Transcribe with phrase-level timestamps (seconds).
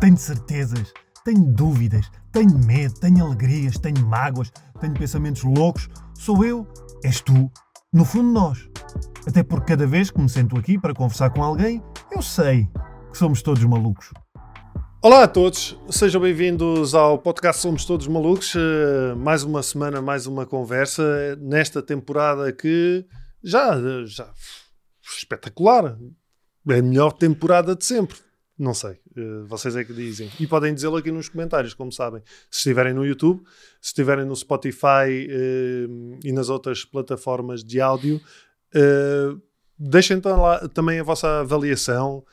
[0.00, 0.92] Tenho certezas,
[1.24, 5.88] tenho dúvidas, tenho medo, tenho alegrias, tenho mágoas, tenho pensamentos loucos.
[6.14, 6.64] Sou eu,
[7.02, 7.50] és tu,
[7.92, 8.68] no fundo nós.
[9.26, 12.68] Até porque cada vez que me sento aqui para conversar com alguém, eu sei
[13.10, 14.12] que somos todos malucos.
[15.02, 18.54] Olá a todos, sejam bem-vindos ao podcast Somos Todos Malucos.
[18.54, 23.04] Uh, mais uma semana, mais uma conversa nesta temporada que
[23.42, 23.76] já,
[24.06, 24.30] já
[25.02, 25.98] espetacular.
[26.68, 28.27] É a melhor temporada de sempre.
[28.58, 30.30] Não sei, uh, vocês é que dizem.
[30.40, 32.22] E podem dizê-lo aqui nos comentários, como sabem.
[32.50, 33.42] Se estiverem no YouTube,
[33.80, 38.20] se estiverem no Spotify uh, e nas outras plataformas de áudio,
[39.78, 42.24] deixem então lá também a vossa avaliação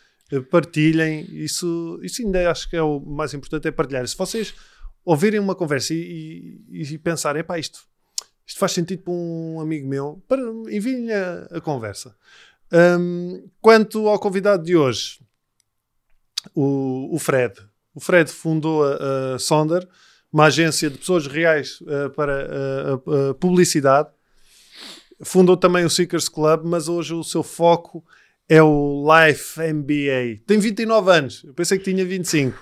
[0.50, 1.26] partilhem.
[1.32, 4.08] Isso, isso ainda acho que é o mais importante, é partilhar.
[4.08, 4.54] Se vocês
[5.06, 7.80] ouvirem uma conversa e, e, e pensarem, pá, isto,
[8.46, 12.16] isto faz sentido para um amigo meu, para, enviem-lhe a, a, conversa.
[12.74, 15.20] Um, quanto ao convidado de hoje,
[16.54, 17.54] o, o Fred.
[17.94, 19.88] O Fred fundou a, a Sonder,
[20.32, 22.50] uma agência de pessoas reais uh, para
[23.06, 24.10] uh, publicidade.
[25.24, 28.04] Fundou também o Seekers Club, mas hoje o seu foco
[28.50, 30.44] é o Life MBA.
[30.46, 31.44] Tem 29 anos.
[31.46, 32.58] Eu pensei que tinha 25.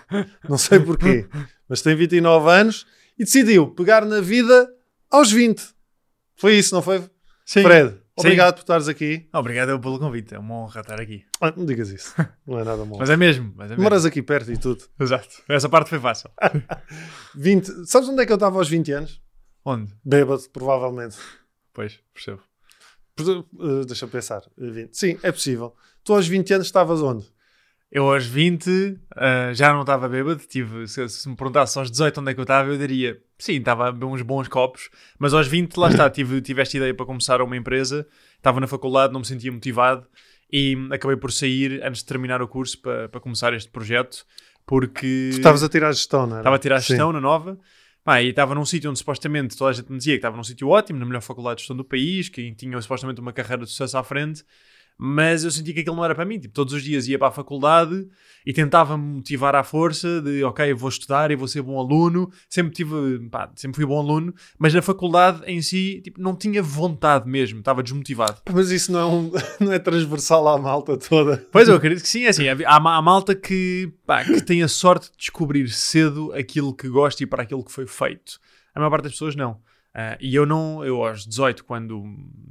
[0.48, 1.28] Não sei porquê.
[1.68, 2.86] Mas tem 29 anos
[3.18, 4.70] e decidiu pegar na vida
[5.10, 5.62] aos 20.
[6.36, 7.04] Foi isso, não foi?
[7.46, 7.64] Sim.
[7.64, 9.28] Fred, obrigado por estares aqui.
[9.34, 10.34] Obrigado pelo convite.
[10.36, 11.26] É uma honra estar aqui.
[11.42, 12.14] Ah, não digas isso.
[12.46, 12.98] Não é nada bom.
[12.98, 13.54] mas é mesmo.
[13.56, 13.84] Mas é mesmo.
[13.84, 14.84] Moras aqui perto e tudo.
[15.00, 15.44] Exato.
[15.50, 16.30] Essa parte foi fácil.
[17.36, 17.86] 20.
[17.88, 19.22] Sabes onde é que eu estava aos 20 anos?
[19.66, 19.94] Onde?
[20.04, 21.18] Bêbado, provavelmente.
[21.74, 22.42] Pois, percebo.
[23.20, 24.42] Uh, deixa eu pensar.
[24.58, 24.94] 20.
[24.94, 25.76] Sim, é possível.
[26.04, 27.26] Tu aos 20 anos estavas onde?
[27.94, 28.98] Eu aos 20 uh,
[29.54, 30.42] já não estava bêbado.
[30.50, 33.58] Tive, se, se, me perguntasse aos 18 onde é que eu estava, eu diria sim,
[33.58, 34.90] estava a beber uns bons copos.
[35.20, 38.08] Mas aos 20, lá está, tive, tive esta ideia para começar uma empresa.
[38.36, 40.08] Estava na faculdade, não me sentia motivado
[40.52, 44.26] e acabei por sair antes de terminar o curso para, para começar este projeto.
[44.66, 45.30] Porque.
[45.32, 46.40] Tu estavas a tirar a gestão, não é?
[46.40, 47.14] Estava a tirar a gestão sim.
[47.14, 47.60] na nova.
[48.04, 50.44] Pá, e estava num sítio onde supostamente toda a gente me dizia que estava num
[50.44, 53.70] sítio ótimo, na melhor faculdade de gestão do país, que tinha supostamente uma carreira de
[53.70, 54.44] sucesso à frente,
[54.98, 56.40] mas eu senti que aquilo não era para mim.
[56.40, 58.08] Tipo, todos os dias ia para a faculdade
[58.46, 62.30] e tentava me motivar à força de, ok, vou estudar e vou ser bom aluno.
[62.50, 66.62] Sempre tive, pá, sempre fui bom aluno, mas na faculdade em si, tipo, não tinha
[66.62, 68.42] vontade mesmo, estava desmotivado.
[68.54, 69.32] Mas isso não é, um,
[69.66, 71.46] não é transversal à malta toda.
[71.52, 74.68] Pois eu acredito que sim, é assim, há, há malta que, pá, que tem a
[74.68, 78.40] sorte de descobrir cedo aquilo que gosta e para aquilo que foi feito.
[78.76, 79.60] A maior parte das pessoas não.
[79.96, 82.04] Uh, e eu não, eu aos 18, quando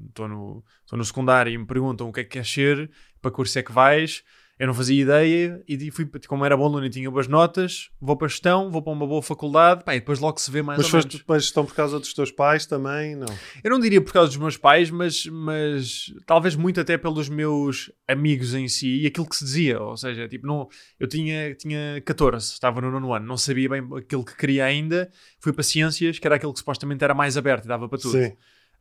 [0.08, 3.58] estou no, no secundário e me perguntam o que é que queres ser, para curso
[3.58, 4.22] é que vais,
[4.58, 8.16] eu não fazia ideia e fui, como era bom aluno e tinha boas notas, vou
[8.16, 10.78] para a gestão, vou para uma boa faculdade, pá, e depois logo se vê mais
[10.78, 11.14] mas ou menos.
[11.14, 13.26] Mas para a gestão por causa dos teus pais também, não?
[13.64, 17.90] Eu não diria por causa dos meus pais, mas, mas talvez muito até pelos meus
[18.06, 20.68] amigos em si e aquilo que se dizia, ou seja, tipo, não,
[21.00, 25.10] eu tinha, tinha 14, estava no nono ano, não sabia bem aquilo que queria ainda,
[25.40, 28.12] fui para ciências, que era aquilo que supostamente era mais aberto e dava para tudo.
[28.12, 28.32] Sim.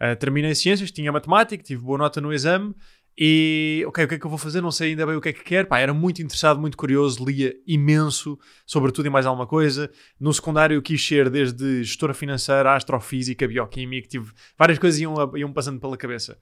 [0.02, 2.74] Uh, terminei ciências, tinha matemática, tive boa nota no exame
[3.18, 4.62] e, ok, o que é que eu vou fazer?
[4.62, 5.68] Não sei ainda bem o que é que quero.
[5.68, 9.92] Pá, era muito interessado, muito curioso, lia imenso sobre tudo e mais alguma coisa.
[10.20, 15.52] No secundário eu quis ser desde gestora financeira, astrofísica, bioquímica, tive várias coisas iam, iam
[15.52, 16.38] passando pela cabeça.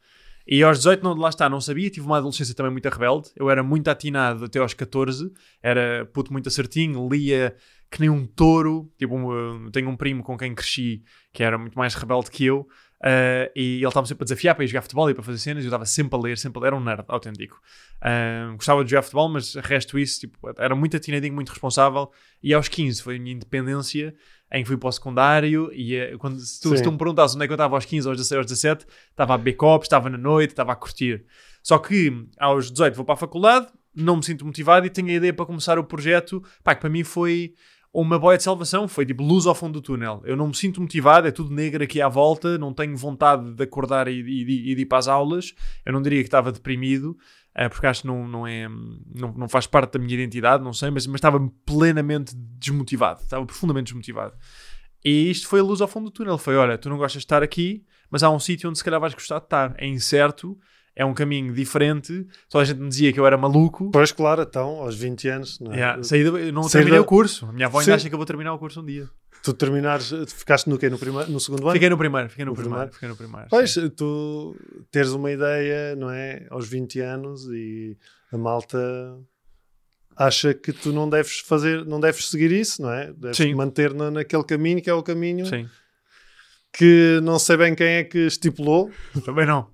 [0.52, 1.90] E aos 18, não, lá está, não sabia.
[1.92, 3.30] Tive uma adolescência também muito rebelde.
[3.36, 5.32] Eu era muito atinado até aos 14.
[5.62, 7.56] Era puto muito acertinho, lia
[7.92, 8.92] que nem um touro.
[8.98, 12.68] Tipo, um, tenho um primo com quem cresci que era muito mais rebelde que eu.
[13.02, 15.64] Uh, e ele estava sempre a desafiar para ir jogar futebol e para fazer cenas.
[15.64, 16.68] E eu estava sempre a ler, sempre a ler.
[16.68, 17.62] Era um nerd autêntico.
[17.98, 22.12] Uh, gostava de jogar futebol, mas resto isso, tipo, era muito atinadinho, muito responsável.
[22.44, 24.14] E aos 15 foi a minha independência
[24.52, 25.72] em que fui para o secundário.
[25.74, 27.86] E uh, quando, se tu, se tu me perguntasse onde é que eu estava aos
[27.86, 31.24] 15, aos 16, aos 17, estava a copos, estava na noite, estava a curtir.
[31.64, 35.14] Só que aos 18 vou para a faculdade, não me sinto motivado e tenho a
[35.14, 37.54] ideia para começar o projeto, pá, que para mim foi
[37.94, 40.22] uma boia de salvação, foi tipo luz ao fundo do túnel.
[40.24, 43.64] Eu não me sinto motivado, é tudo negro aqui à volta, não tenho vontade de
[43.64, 45.54] acordar e, e, e de ir para as aulas.
[45.86, 47.18] Eu não diria que estava deprimido,
[47.58, 50.74] uh, porque acho que não, não, é, não, não faz parte da minha identidade, não
[50.74, 54.34] sei, mas, mas estava plenamente desmotivado, estava profundamente desmotivado.
[55.04, 56.38] E isto foi a luz ao fundo do túnel.
[56.38, 59.00] Foi: olha, tu não gostas de estar aqui, mas há um sítio onde se calhar
[59.00, 59.76] vais gostar de estar.
[59.78, 60.58] É incerto,
[60.96, 62.26] é um caminho diferente.
[62.50, 63.90] Toda a gente me dizia que eu era maluco.
[63.92, 65.60] Pois, claro, então, aos 20 anos.
[65.60, 65.78] Não, é?
[65.78, 67.02] yeah, eu não terminei da...
[67.02, 67.46] o curso.
[67.46, 67.96] A minha avó ainda Sim.
[67.96, 69.10] acha que eu vou terminar o curso um dia.
[69.42, 70.90] Tu terminares, ficaste no quê?
[70.90, 71.72] No, primeiro, no segundo ano?
[71.72, 73.48] Fiquei no primeiro, fiquei no, no primeiro, primeiro, Fiquei no primeiro.
[73.50, 73.90] Pois, sim.
[73.90, 74.56] tu
[74.92, 76.46] teres uma ideia, não é?
[76.50, 77.98] Aos 20 anos e
[78.34, 78.78] a malta
[80.18, 83.14] acha que tu não deves fazer, não deves seguir isso, não é?
[83.14, 83.54] Deves sim.
[83.56, 85.66] manter na, naquele caminho que é o caminho sim.
[86.74, 88.92] que não sei bem quem é que estipulou.
[89.24, 89.70] Também não.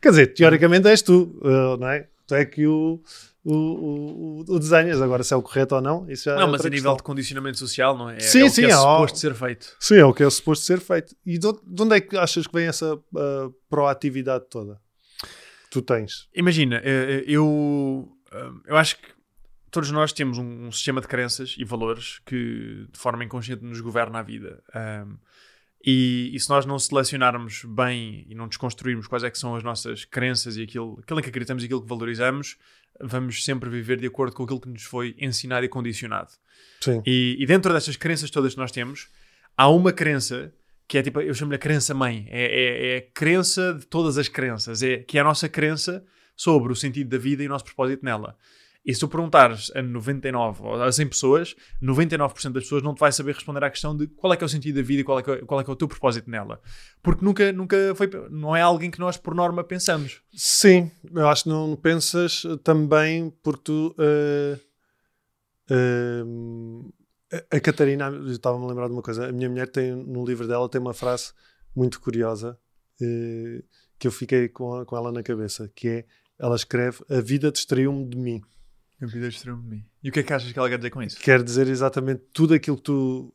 [0.00, 2.08] Quer dizer, teoricamente és tu, uh, não é?
[2.26, 3.00] Tu é que o.
[3.44, 5.00] o, o, o desenhas.
[5.02, 6.96] Agora, se é o correto ou não, isso já Não, é mas a nível questão.
[6.96, 8.20] de condicionamento social, não é?
[8.20, 9.76] Sim, é o sim, que é é, suposto ser feito.
[9.80, 11.16] Sim, é o que é suposto ser feito.
[11.24, 14.80] E de onde- de onde é que achas que vem essa ah, proatividade toda?
[15.64, 16.28] que Tu tens.
[16.34, 19.06] Imagina, eh, eh, eu, eh, eu acho que
[19.70, 23.80] todos nós temos um, um sistema de crenças e valores que de forma inconsciente nos
[23.80, 24.60] governa a vida.
[24.74, 25.16] Um,
[25.84, 29.62] e, e se nós não selecionarmos bem e não desconstruirmos quais é que são as
[29.62, 32.56] nossas crenças e aquilo, aquilo em que acreditamos e aquilo que valorizamos,
[33.00, 36.30] vamos sempre viver de acordo com aquilo que nos foi ensinado e condicionado.
[36.80, 37.02] Sim.
[37.06, 39.08] E, e dentro destas crenças todas que nós temos,
[39.56, 40.52] há uma crença
[40.86, 44.18] que é tipo, eu chamo-lhe a crença mãe, é, é, é a crença de todas
[44.18, 46.04] as crenças, é, que é a nossa crença
[46.36, 48.36] sobre o sentido da vida e o nosso propósito nela.
[48.84, 52.98] E se tu perguntares a 99 ou a 100 pessoas, 99% das pessoas não te
[52.98, 55.04] vai saber responder à questão de qual é que é o sentido da vida e
[55.04, 56.60] qual é que é, qual é, que é o teu propósito nela.
[57.02, 60.22] Porque nunca, nunca foi, não é alguém que nós por norma pensamos.
[60.32, 63.94] Sim, eu acho que não pensas também porque tu.
[63.98, 64.58] ah,
[65.70, 66.24] ah,
[67.50, 69.28] a Catarina, estava-me a lembrar de uma coisa.
[69.28, 71.32] A minha mulher tem, no livro dela, tem uma frase
[71.74, 72.58] muito curiosa
[73.00, 73.62] eh,
[73.98, 76.04] que eu fiquei com, com ela na cabeça, que é,
[76.38, 78.42] ela escreve, a vida distraiu-me de mim.
[79.02, 79.84] A vida destruiu-me de mim.
[80.02, 81.18] E o que é que achas que ela quer dizer com isso?
[81.18, 83.32] Quer dizer exatamente tudo aquilo que tu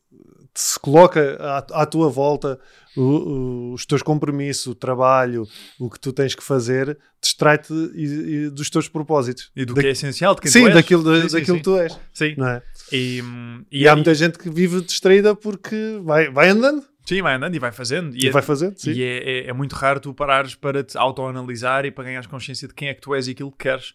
[0.54, 2.58] te se coloca à, à tua volta,
[2.96, 5.46] o- o- os teus compromissos, o trabalho,
[5.78, 9.50] o que tu tens que fazer, distrai-te e- e dos teus propósitos.
[9.54, 10.74] E do Da- que é essencial, de quem sim, tu és.
[10.74, 11.62] daquilo, da- Sim, sim, daquilo sim.
[11.62, 11.98] que tu és.
[12.14, 12.36] Sim.
[12.42, 12.62] É?
[12.96, 17.34] E, hum, E, há muita gente que vive distraída porque vai, vai andando Sim, vai
[17.36, 18.16] andando e vai fazendo.
[18.16, 18.78] e, é- vai fazendo.
[18.78, 18.92] Sim.
[18.92, 22.66] E é, é- é muito raro tu parares para te autoanalisar e para ganhares consciência
[22.66, 23.94] de quem é que tu és e aquilo que queres.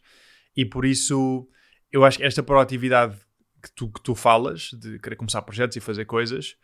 [0.56, 1.48] E por isso,
[1.92, 3.18] eu acho que esta proatividade
[3.62, 6.56] que tu, que tu falas, de querer começar projetos e fazer coisas,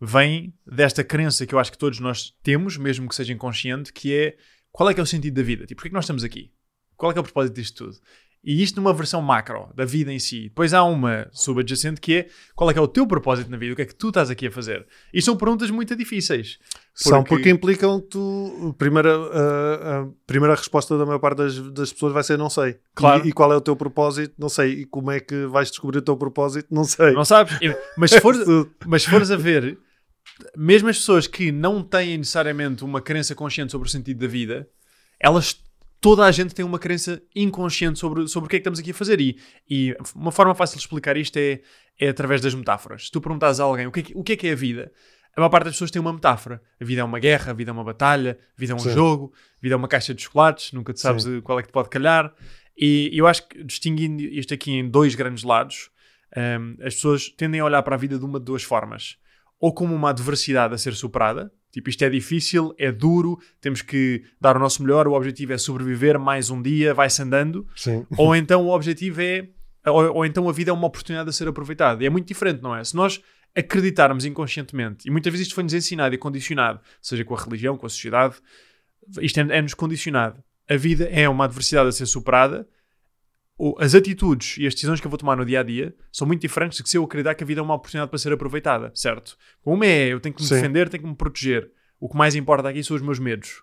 [0.00, 4.14] vem desta crença que eu acho que todos nós temos, mesmo que seja inconsciente, que
[4.14, 4.36] é
[4.72, 5.64] qual é que é o sentido da vida?
[5.64, 6.52] Tipo, porquê é que nós estamos aqui?
[6.96, 7.98] Qual é que é o propósito disto tudo?
[8.46, 10.44] E isto numa versão macro da vida em si.
[10.44, 13.72] Depois há uma subadjacente que é qual é que é o teu propósito na vida?
[13.72, 14.86] O que é que tu estás aqui a fazer?
[15.12, 16.58] E são perguntas muito difíceis.
[16.94, 18.68] São porque- porque implicam tu.
[18.70, 22.48] A primeira, a, a primeira resposta da maior parte das, das pessoas vai ser não
[22.48, 22.78] sei.
[22.94, 23.26] Claro.
[23.26, 24.32] E, e qual é o teu propósito?
[24.38, 24.82] Não sei.
[24.82, 26.68] E como é que vais descobrir o teu propósito?
[26.72, 27.12] Não sei.
[27.14, 27.58] Não sabes?
[27.98, 28.40] Mas se, fores,
[28.86, 29.76] mas se fores a ver,
[30.56, 34.68] mesmo as pessoas que não têm necessariamente uma crença consciente sobre o sentido da vida,
[35.18, 35.56] elas,
[36.06, 38.92] toda a gente tem uma crença inconsciente sobre, sobre o que é que estamos aqui
[38.92, 39.20] a fazer.
[39.20, 39.36] E,
[39.68, 41.60] e uma forma fácil de explicar isto é,
[41.98, 43.06] é através das metáforas.
[43.06, 44.54] Se tu perguntas a alguém o que, é que, o que é que é a
[44.54, 44.92] vida,
[45.36, 46.62] a maior parte das pessoas tem uma metáfora.
[46.80, 48.92] A vida é uma guerra, a vida é uma batalha, a vida é um Sim.
[48.92, 51.40] jogo, a vida é uma caixa de chocolates, nunca te sabes Sim.
[51.40, 52.32] qual é que te pode calhar.
[52.78, 55.90] E eu acho que distinguindo isto aqui em dois grandes lados,
[56.36, 59.16] um, as pessoas tendem a olhar para a vida de uma de duas formas.
[59.58, 64.22] Ou como uma adversidade a ser superada, tipo isto é difícil, é duro, temos que
[64.40, 67.66] dar o nosso melhor, o objetivo é sobreviver mais um dia, vai-se andando.
[67.76, 68.06] Sim.
[68.16, 69.48] Ou então o objetivo é,
[69.86, 72.02] ou, ou então a vida é uma oportunidade a ser aproveitada.
[72.02, 72.82] E é muito diferente, não é?
[72.82, 73.20] Se nós
[73.54, 77.86] acreditarmos inconscientemente, e muitas vezes isto foi-nos ensinado e condicionado, seja com a religião, com
[77.86, 78.36] a sociedade,
[79.20, 80.42] isto é- é-nos condicionado.
[80.68, 82.68] A vida é uma adversidade a ser superada,
[83.78, 86.42] as atitudes e as decisões que eu vou tomar no dia a dia são muito
[86.42, 88.92] diferentes do que se eu acreditar que a vida é uma oportunidade para ser aproveitada,
[88.94, 89.36] certo?
[89.64, 90.56] Uma é eu tenho que me Sim.
[90.56, 91.70] defender, tenho que me proteger.
[91.98, 93.62] O que mais importa aqui são os meus medos.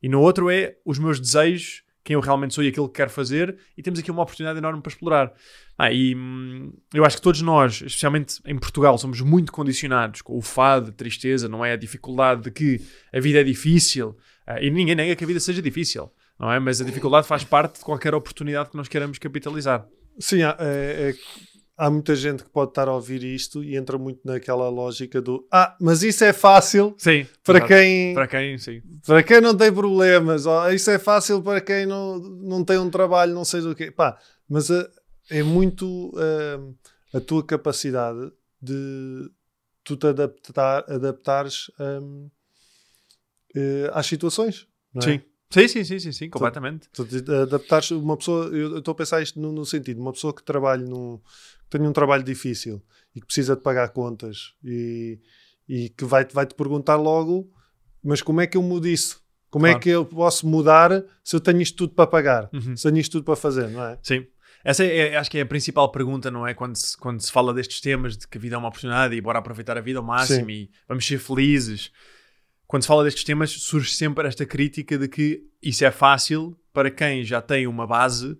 [0.00, 3.10] E no outro é os meus desejos, quem eu realmente sou e aquilo que quero
[3.10, 5.34] fazer, e temos aqui uma oportunidade enorme para explorar.
[5.76, 10.38] Ah, e hum, eu acho que todos nós, especialmente em Portugal, somos muito condicionados com
[10.38, 11.72] o fado, tristeza, não é?
[11.72, 12.80] A dificuldade de que
[13.12, 14.16] a vida é difícil.
[14.46, 16.58] Ah, e ninguém nega que a vida seja difícil, não é?
[16.58, 19.86] Mas a dificuldade faz parte de qualquer oportunidade que nós queiramos capitalizar.
[20.18, 21.14] Sim, há, é- é-
[21.76, 25.46] há muita gente que pode estar a ouvir isto e entra muito naquela lógica do
[25.52, 27.26] Ah, mas isso é fácil Sim.
[27.44, 27.68] para exato.
[27.68, 28.82] quem, Para quem, sim.
[29.06, 30.46] para quem não tem problemas.
[30.46, 33.90] ó, isso é fácil para quem não, não tem um trabalho, não sei do quê.
[33.90, 34.88] Pá, mas ah,
[35.30, 39.30] é muito ah, a tua capacidade de
[39.84, 42.28] tu te adaptar, adaptares hum,
[43.54, 44.66] eh, às situações.
[44.96, 45.00] É?
[45.00, 45.20] Sim.
[45.50, 46.88] Sim, sim, sim, sim, sim, completamente.
[46.92, 50.34] Tu te adaptares uma pessoa, eu estou a pensar isto no, no sentido, uma pessoa
[50.34, 52.82] que trabalhe num, que tenha um trabalho difícil
[53.14, 55.20] e que precisa de pagar contas e,
[55.68, 57.50] e que vai, vai te perguntar logo,
[58.02, 59.24] mas como é que eu mudo isso?
[59.48, 59.82] Como é Claro.
[59.82, 62.50] que eu posso mudar se eu tenho isto tudo para pagar?
[62.52, 62.76] Uhum.
[62.76, 63.98] Se tenho isto tudo para fazer, não é?
[64.02, 64.26] Sim.
[64.64, 66.52] Essa é, é- acho que é a principal pergunta, não é?
[66.52, 69.20] Quando se, quando se fala destes temas de que a vida é uma oportunidade e
[69.20, 70.52] bora aproveitar a vida ao máximo Sim.
[70.52, 71.92] e vamos ser felizes.
[72.66, 76.90] Quando se fala destes temas, surge sempre esta crítica de que isso é fácil para
[76.90, 78.36] quem já tem uma base,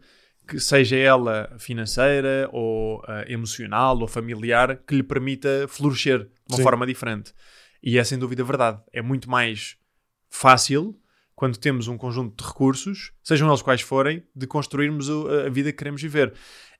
[0.48, 6.56] que seja ela financeira ou ah, emocional ou familiar, que lhe permita florescer de uma
[6.56, 6.62] Sim.
[6.62, 7.32] forma diferente.
[7.82, 8.80] E é sem dúvida verdade.
[8.92, 9.76] É muito mais
[10.28, 10.98] fácil
[11.34, 15.78] quando temos um conjunto de recursos, sejam eles quais forem, de construirmos a vida que
[15.78, 16.32] queremos viver.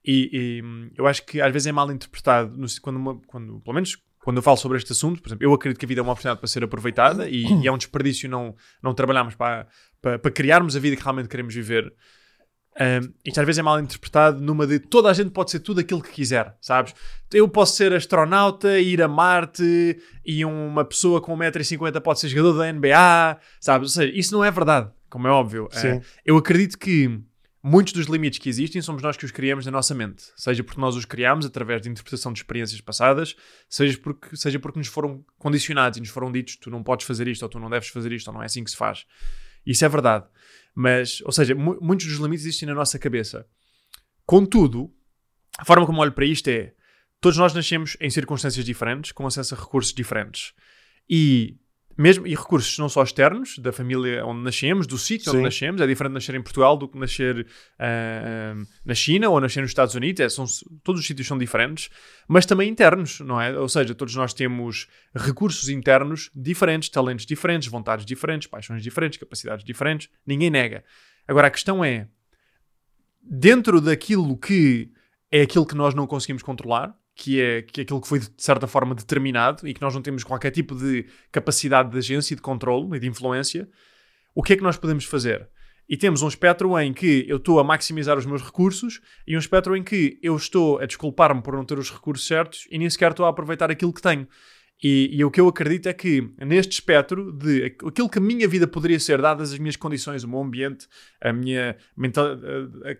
[0.04, 3.74] E, e, hum, eu acho que às vezes é mal interpretado, quando, uma- quando- pelo
[3.74, 3.96] menos
[4.26, 6.10] quando eu falo sobre este assunto, por exemplo, eu acredito que a vida é uma
[6.10, 9.68] oportunidade para ser aproveitada e, e é um desperdício não, não trabalharmos para,
[10.02, 11.94] para, para criarmos a vida que realmente queremos viver.
[12.74, 15.78] Um, isto às vezes é mal interpretado numa de toda a gente pode ser tudo
[15.78, 16.92] aquilo que quiser, sabes?
[17.32, 22.58] Eu posso ser astronauta, ir a Marte e uma pessoa com 1,50m pode ser jogador
[22.58, 23.96] da NBA, sabes?
[23.96, 25.68] Ou seja, isso não é verdade, como é óbvio.
[25.70, 25.98] Sim.
[25.98, 27.16] Uh, eu acredito que
[27.68, 30.80] muitos dos limites que existem somos nós que os criamos na nossa mente, seja porque
[30.80, 33.34] nós os criamos através de interpretação de experiências passadas,
[33.68, 37.26] seja porque, seja porque nos foram condicionados e nos foram ditos tu não podes fazer
[37.26, 39.04] isto ou tu não deves fazer isto ou não é assim que se faz.
[39.66, 40.26] Isso é verdade.
[40.76, 43.44] Mas, ou seja, mu- muitos dos limites existem na nossa cabeça.
[44.24, 44.94] Contudo,
[45.58, 46.72] a forma como olho para isto é:
[47.20, 50.52] todos nós nascemos em circunstâncias diferentes, com acesso a recursos diferentes.
[51.10, 51.58] E
[51.96, 55.86] mesmo e recursos não só externos, da família onde nascemos, do sítio onde nascemos, é
[55.86, 57.46] diferente nascer em Portugal do que nascer
[57.78, 60.44] ah, na China ou nascer nos Estados Unidos, é, são,
[60.84, 61.88] todos os sítios são diferentes,
[62.28, 63.58] mas também internos, não é?
[63.58, 69.64] Ou seja, todos nós temos recursos internos diferentes, talentos diferentes, vontades diferentes, paixões diferentes, capacidades
[69.64, 70.84] diferentes, ninguém nega.
[71.26, 72.08] Agora a questão é,
[73.22, 74.90] dentro daquilo que
[75.30, 78.28] é aquilo que nós não conseguimos controlar, que é, que é aquilo que foi de
[78.36, 82.42] certa forma determinado e que nós não temos qualquer tipo de capacidade de agência de
[82.42, 83.66] controle e de influência,
[84.34, 85.48] o que é que nós podemos fazer?
[85.88, 89.38] E temos um espectro em que eu estou a maximizar os meus recursos e um
[89.38, 92.90] espectro em que eu estou a desculpar-me por não ter os recursos certos e nem
[92.90, 94.28] sequer estou a aproveitar aquilo que tenho.
[94.82, 98.46] E, e o que eu acredito é que neste espectro de aquilo que a minha
[98.46, 100.86] vida poderia ser, dadas as minhas condições, o meu ambiente,
[101.18, 102.36] a minha mental,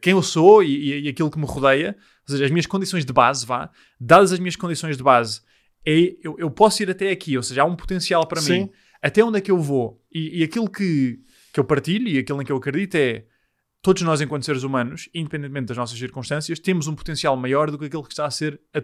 [0.01, 1.95] quem eu sou e- e aquilo que me rodeia,
[2.29, 5.41] ou seja, as minhas condições de base, vá, dadas as minhas condições de base,
[5.85, 8.53] é, eu, eu posso ir até aqui, ou seja, há um potencial para Sim.
[8.65, 8.71] mim.
[9.03, 10.03] Até onde é que eu vou?
[10.13, 11.21] E, e aquilo que,
[11.53, 13.25] que eu partilho e aquilo em que eu acredito é
[13.83, 17.85] todos nós, enquanto seres humanos, independentemente das nossas circunstâncias, temos um potencial maior do que
[17.85, 18.83] aquele que está a ser a-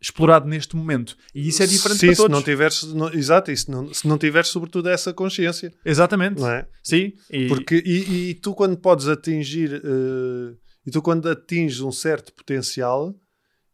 [0.00, 1.16] explorado neste momento.
[1.34, 2.36] E isso é diferente Sim, para se todos.
[2.36, 6.38] não tiveres, não- exato, e se não, se não tiveres sobretudo essa consciência, Exatamente.
[6.40, 6.68] não é?
[6.82, 7.14] Sim.
[7.30, 10.54] E, Porque, e, e tu quando podes atingir, eh,
[10.86, 13.14] e tu quando atinges um certo potencial,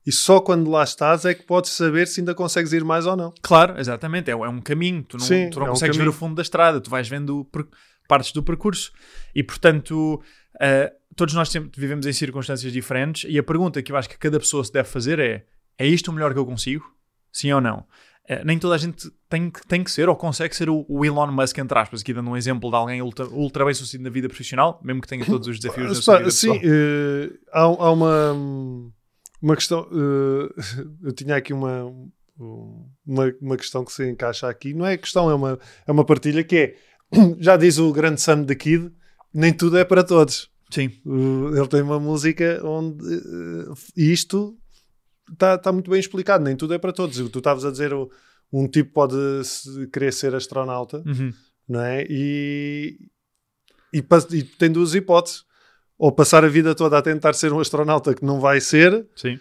[0.05, 3.17] e só quando lá estás é que podes saber se ainda consegues ir mais ou
[3.17, 3.33] não.
[3.41, 4.31] Claro, exatamente.
[4.31, 5.05] É, é um caminho.
[5.05, 6.17] Tu não, Sim, tu não é um consegues ver caminho.
[6.17, 6.81] o fundo da estrada.
[6.81, 7.49] Tu vais vendo
[8.09, 8.91] partes do percurso.
[9.33, 10.21] E, portanto,
[10.61, 13.31] eh, todos nós sempre vivemos em circunstâncias diferentes.
[13.31, 15.47] E a pergunta que eu acho que cada pessoa se deve fazer é:
[15.79, 16.85] é isto o melhor que eu consigo?
[17.33, 17.87] Sim ou não?
[18.29, 21.05] Eh, nem toda a gente tem, que- tem que ser ou consegue ser o, o
[21.05, 24.11] Elon Musk, entre aspas, aqui dando um exemplo de alguém ultra, ultra bem sucedido na
[24.11, 27.91] vida profissional, mesmo que tenha todos os desafios da sua vida sim, eh, há, há
[27.91, 28.33] uma,
[29.43, 29.89] uma questão.
[29.91, 30.55] eh,
[31.03, 31.85] eu tinha aqui uma,
[33.07, 34.73] uma, uma questão que se encaixa aqui.
[34.73, 36.77] Não é questão, é uma, é uma partilha que é.
[37.39, 38.91] Já diz o grande Sam da Kid:
[39.35, 40.49] nem tudo é para todos.
[40.71, 44.57] Sim, Uh, ele tem uma música onde uh, isto
[45.31, 47.17] está tá muito bem explicado, nem tudo é para todos.
[47.31, 47.93] Tu estavas a dizer,
[48.53, 49.17] um tipo pode
[49.93, 51.33] querer ser astronauta, Uhum.
[51.69, 52.05] não é?
[52.09, 52.99] E,
[53.93, 53.99] e,
[54.33, 55.45] e tem duas hipóteses.
[55.99, 59.39] Ou passar a vida toda a tentar ser um astronauta que não vai ser, sim.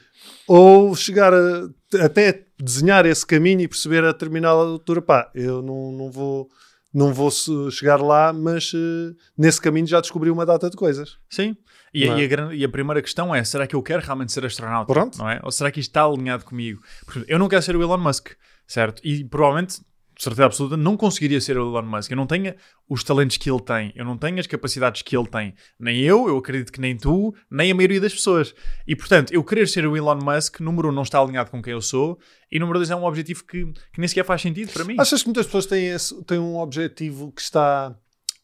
[0.47, 1.67] ou chegar a,
[2.03, 6.47] até desenhar esse caminho e perceber a determinada altura, pá, eu não, não vou
[6.93, 7.31] não vou
[7.71, 11.17] chegar lá, mas eh, nesse caminho já descobri uma data de coisas.
[11.29, 11.55] Sim.
[11.93, 12.19] E, é?
[12.19, 14.91] e a, gran- e a primeira questão é: será que eu quero realmente ser astronauta?
[14.93, 15.17] Pronto.
[15.17, 15.39] Não é?
[15.43, 16.81] Ou será que isto está alinhado comigo?
[17.05, 18.29] Porque eu não quero ser o Elon Musk,
[18.67, 19.01] certo?
[19.03, 19.79] E provavelmente,
[20.15, 22.11] de certeza absoluta, não conseguiria ser o Elon Musk.
[22.11, 22.53] Eu não tenho
[22.87, 25.53] os talentos que ele tem, eu não tenho as capacidades que ele tem.
[25.79, 28.53] Nem eu, eu acredito que nem tu, nem a maioria das pessoas.
[28.87, 31.73] E portanto, eu querer ser o Elon Musk, número um, não está alinhado com quem
[31.73, 32.17] eu sou,
[32.51, 34.95] e número dois, é um objetivo que, que nem sequer faz sentido para mim.
[34.99, 37.95] Achas que muitas pessoas têm, esse- têm um objetivo que está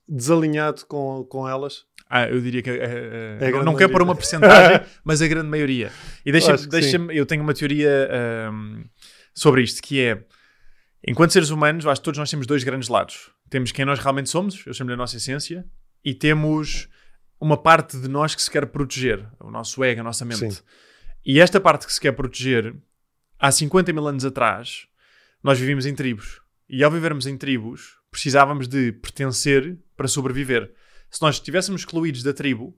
[0.07, 1.85] desalinhado com, com elas?
[2.09, 5.49] Ah, eu diria que eh, É não, não quero pôr uma percentagem, mas a grande
[5.49, 5.91] maioria.
[6.25, 8.09] E deixa-me, deixa eu tenho uma teoria
[8.49, 8.83] ahm,
[9.33, 10.23] sobre isto, que é,
[11.05, 13.29] enquanto seres humanos, acho que todos nós temos dois grandes lados.
[13.49, 15.65] Temos quem nós realmente somos, eu chamo-lhe a nossa essência,
[16.03, 16.87] e temos
[17.39, 20.53] uma parte de nós que se quer proteger, o nosso ego, a nossa mente.
[20.53, 20.61] Sim.
[21.25, 22.73] E esta parte que se quer proteger,
[23.37, 24.87] há 50 mil anos atrás,
[25.43, 26.41] nós vivíamos em tribos.
[26.69, 30.71] E ao vivermos em tribos, precisávamos de pertencer para sobreviver.
[31.09, 32.77] Se nós estivéssemos excluídos da tribo,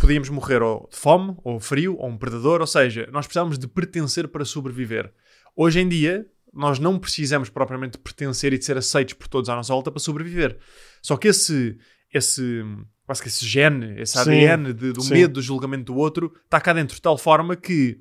[0.00, 2.60] podíamos morrer ou de fome, ou frio, ou um predador.
[2.60, 5.12] Ou seja, nós precisávamos de pertencer para sobreviver.
[5.56, 9.50] Hoje em dia, nós não precisamos propriamente de pertencer e de ser aceitos por todos
[9.50, 10.58] à nossa volta para sobreviver.
[11.02, 11.76] Só que esse,
[12.12, 12.62] esse,
[13.04, 15.14] quase que esse gene, esse Sim, ADN de- do sim.
[15.14, 18.00] medo, do julgamento do outro, está cá dentro de tal forma que,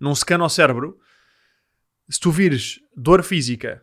[0.00, 0.98] num scan ao cérebro,
[2.08, 3.82] se tu vires dor física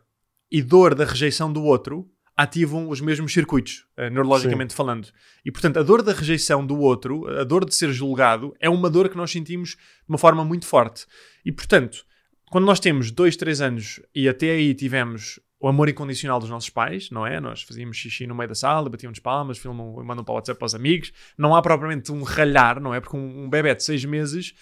[0.52, 5.10] e dor da rejeição do outro, ativam os mesmos circuitos, uh, neurologicamente falando.
[5.46, 8.90] E, portanto, a dor da rejeição do outro, a dor de ser julgado, é uma
[8.90, 9.78] dor que nós sentimos de
[10.10, 11.06] uma forma muito forte.
[11.46, 12.06] E, portanto,
[12.50, 16.70] quando nós temos dois, três anos e até aí tivemos o amor incondicional dos nossos
[16.70, 17.40] pais, não é?
[17.40, 20.66] Nós fazíamos xixi no meio da sala, batíamos palmas, filmam, mandam para o WhatsApp para
[20.66, 21.13] os amigos.
[21.38, 23.00] Não há propriamente um ralhar, não é?
[23.00, 24.54] Porque um, um bebê de seis meses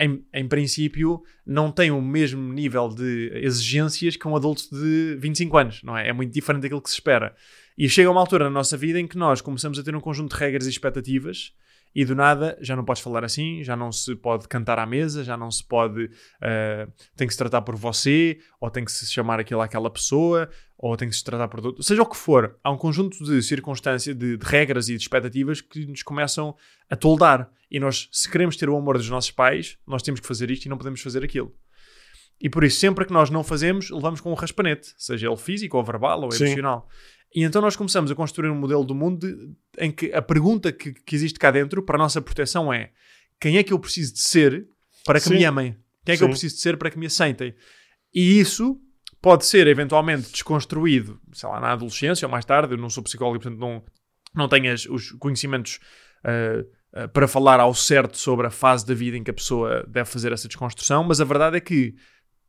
[0.00, 5.56] em, em, princípio, não tem o mesmo nível de exigências que um adulto de 25
[5.56, 6.08] anos, não é?
[6.08, 7.34] É muito diferente daquilo que se espera.
[7.76, 10.34] E chega uma altura na nossa vida em que nós começamos a ter um conjunto
[10.34, 11.52] de regras e expectativas
[11.94, 15.24] e do nada já não podes falar assim, já não se pode cantar à mesa,
[15.24, 16.04] já não se pode.
[16.04, 20.48] Uh, tem que se tratar por você, ou tem que se chamar aquilo àquela pessoa,
[20.78, 21.82] ou tem que se tratar por outro.
[21.82, 25.60] Seja o que for, há um conjunto de circunstâncias, de, de, regras e de expectativas
[25.60, 26.54] que nos começam
[26.88, 27.50] a toldar.
[27.68, 30.66] E nós, se queremos ter o amor dos nossos pais, nós temos que fazer isto
[30.66, 31.52] e não podemos fazer aquilo.
[32.40, 35.76] E por isso, sempre que nós não fazemos, levamos com um raspanete, seja ele físico
[35.76, 36.88] ou verbal ou emocional.
[37.34, 40.70] E então nós começamos a construir um modelo do mundo de, em que a pergunta
[40.70, 42.92] que, que, existe cá dentro para a nossa proteção é
[43.40, 44.66] quem é que eu preciso de ser
[45.04, 45.34] para que Sim.
[45.34, 45.76] me amem?
[46.04, 46.24] Quem é que Sim.
[46.24, 47.54] eu preciso de ser para que me aceitem?
[48.14, 48.80] E isso
[49.20, 52.74] pode ser eventualmente desconstruído, sei lá, na adolescência ou mais tarde.
[52.74, 53.82] Eu não sou psicólogo portanto, não,
[54.34, 55.80] não tenho as, os conhecimentos
[56.24, 59.84] uh, uh, para falar ao certo sobre a fase da vida em que a pessoa
[59.88, 61.94] deve fazer essa desconstrução, mas a verdade é que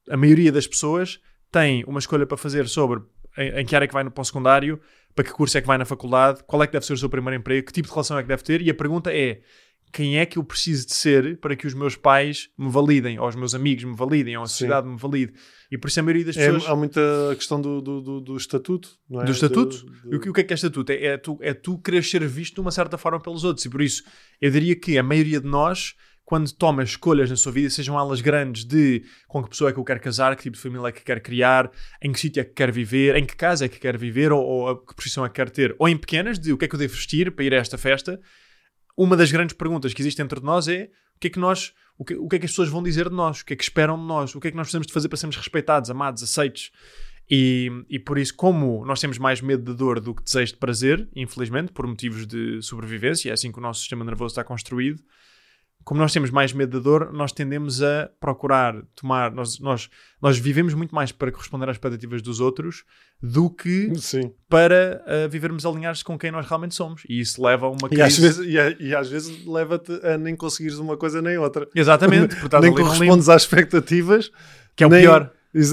[0.10, 1.20] a maioria das pessoas
[1.52, 3.02] tem uma escolha para fazer sobre
[3.38, 4.80] em, em que área é que vai no pós-secundário,
[5.16, 7.10] para que curso é que vai na faculdade, qual é que deve ser o seu
[7.10, 9.42] primeiro emprego, que tipo de relação é que deve ter, e a pergunta é
[9.92, 13.28] quem é que eu preciso de ser para que os meus pais me validem, ou
[13.28, 14.94] os meus amigos me validem, ou a sociedade Sim.
[14.94, 15.34] me valide.
[15.72, 16.70] E por isso a maioria das é, pessoas...
[16.70, 17.02] há muita
[17.36, 19.26] questão do, do, do, do estatuto, não é?
[19.26, 19.86] Do estatuto?
[19.86, 20.92] Do, o, que, o que é que é estatuto?
[20.92, 23.66] É, é, tu, é tu querer ser visto de uma certa forma pelos outros.
[23.66, 24.04] E por isso
[24.40, 25.96] eu diria que a maioria de nós
[26.30, 29.80] quando toma escolhas na sua vida, sejam elas grandes de com que pessoa é que
[29.80, 32.44] eu quero casar, que tipo de família é que quer criar, em que sítio é
[32.44, 35.28] que quer viver, em que casa é que quer viver, ou, ou que profissão é
[35.28, 37.44] que quer ter, ou em pequenas, de o que é que eu devo vestir para
[37.46, 38.22] ir a esta festa,
[38.98, 42.06] uma das grandes perguntas que existe entre nós é o que é que nós, o
[42.06, 43.64] que, o que é que as pessoas vão dizer de nós, o que é que
[43.64, 46.24] esperam de nós, o que é que nós precisamos de fazer para sermos respeitados, amados,
[46.24, 46.72] aceitos.
[47.30, 50.58] E, e por isso, como nós temos mais medo de dor do que desejo de
[50.58, 55.04] prazer, infelizmente, por motivos de sobrevivência, é assim que o nosso sistema nervoso está construído,
[55.84, 59.32] como nós temos mais medo da dor, nós tendemos a procurar tomar.
[59.32, 59.90] Nós, nós,
[60.22, 62.84] nós vivemos muito mais para corresponder às expectativas dos outros
[63.22, 64.32] do que Sim.
[64.48, 67.04] para uh, vivermos alinhados com quem nós realmente somos.
[67.10, 68.02] E isso leva a uma crise.
[68.02, 71.68] E às vezes, e, e às vezes leva-te a nem conseguires uma coisa nem outra.
[71.74, 72.36] Exatamente.
[72.62, 74.32] nem correspondes às expectativas.
[74.76, 75.32] Que é o nem, pior.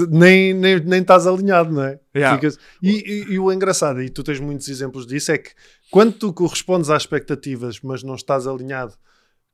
[0.09, 2.01] Nem, nem, nem estás alinhado, não é?
[2.17, 2.37] Yeah.
[2.37, 2.59] Ficas...
[2.83, 5.51] E, e, e, o engraçado, e tu tens muitos exemplos disso, é que
[5.91, 8.95] quando tu correspondes às expectativas, mas não estás alinhado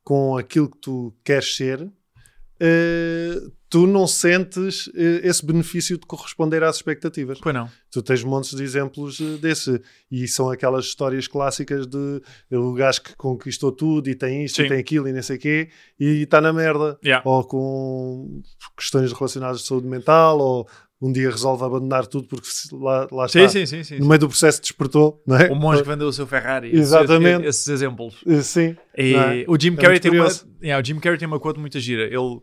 [0.04, 6.62] com aquilo que tu queres ser, uh, tu não sentes uh, esse benefício de corresponder
[6.62, 7.38] às expectativas.
[7.40, 7.68] Pois não.
[7.90, 9.80] Tu tens montes de exemplos uh, desse.
[10.10, 14.64] E são aquelas histórias clássicas de o gajo que conquistou tudo e tem isto Sim.
[14.64, 16.98] e tem aquilo e nem sei o quê e está na merda.
[17.04, 17.28] Yeah.
[17.28, 18.42] Ou com
[18.76, 20.68] questões relacionadas de saúde mental ou
[21.02, 23.48] um dia resolve abandonar tudo porque lá, lá está.
[23.48, 25.50] Sim, sim, sim, no meio do processo despertou, não é?
[25.50, 26.70] O monge que vendeu o seu Ferrari.
[26.72, 27.44] Exatamente.
[27.44, 28.22] Esses, esses exemplos.
[28.42, 28.76] Sim.
[28.96, 29.44] E é?
[29.48, 30.28] o, Jim Carrey é tem uma,
[30.62, 32.04] yeah, o Jim Carrey tem uma quote muito gira.
[32.04, 32.40] Ele,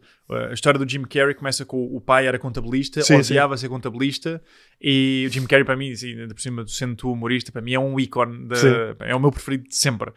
[0.49, 3.61] a história do Jim Carrey começa com o pai era contabilista, sim, odiava sim.
[3.61, 4.41] ser contabilista
[4.81, 7.79] e o Jim Carrey para mim, assim, por cima sendo tu humorista, para mim é
[7.79, 8.55] um ícone, de,
[8.99, 10.11] é o meu preferido de sempre.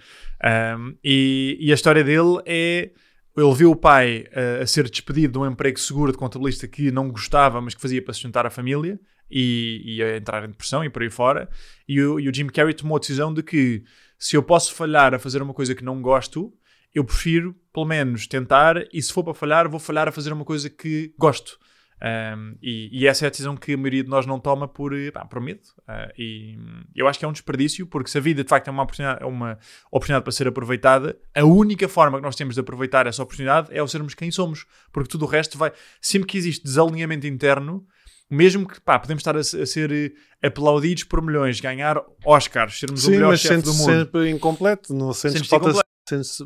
[0.77, 2.91] Um, e, e a história dele é
[3.37, 6.91] ele viu o pai uh, a ser despedido de um emprego seguro de contabilista que
[6.91, 10.85] não gostava, mas que fazia para sustentar a família e, e a entrar em depressão
[10.85, 11.49] e por aí fora.
[11.89, 13.83] E o, e o Jim Carrey tomou a decisão de que
[14.19, 16.53] se eu posso falhar a fazer uma coisa que não gosto,
[16.95, 20.45] eu prefiro pelo menos tentar e se for para falhar, vou falhar a fazer uma
[20.45, 21.59] coisa que gosto.
[22.03, 24.93] Um, e, e, essa é a decisão que a maioria de nós não toma por,
[24.93, 25.61] eh, pá, por medo.
[25.83, 26.59] Uh, e
[26.97, 29.23] eu acho que é um desperdício, porque se a vida de facto é uma oportunidade,
[29.23, 29.57] é uma
[29.89, 33.79] oportunidade para ser aproveitada, a única forma que nós temos de aproveitar essa oportunidade é
[33.79, 34.67] ao sermos quem somos.
[34.93, 35.73] Porque tudo o resto vai.
[36.01, 37.87] Sempre que existe desalinhamento interno,
[38.29, 43.03] mesmo que pá, podemos estar a, a, ser eh, aplaudidos por milhões, ganhar Oscars, sermos
[43.03, 43.93] Sim, o melhor chefe do mundo.
[43.93, 45.73] sempre incompleto, não sentes falta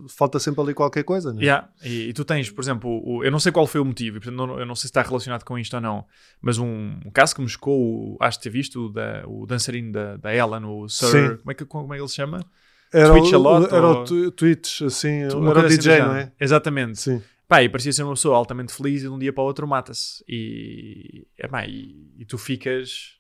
[0.09, 1.33] falta sempre ali qualquer coisa.
[1.33, 1.44] Não é?
[1.44, 1.68] yeah.
[1.83, 4.37] e, e, tu tens, por exemplo, o, eu não sei qual foi o motivo, portanto,
[4.37, 6.05] não, eu não sei se está relacionado com isto ou não,
[6.40, 9.92] mas um, um caso que me chocou, acho que ter visto, o, da, o dançarino
[9.92, 11.38] da, da Ellen, o Sir.
[11.38, 12.44] Como é, que, como é que ele se chama?
[12.92, 13.74] Era Twitch o, a lot?
[13.74, 14.02] Era ou...
[14.02, 16.33] o Twitch, assim, era o assim DJ, não é?
[16.40, 17.00] Exatamente.
[17.00, 17.22] Sim.
[17.48, 19.68] Pá, e parecia ser uma pessoa altamente feliz e de um dia para o outro
[19.68, 20.24] mata-se.
[20.29, 23.15] E, epá, e, e tu ficas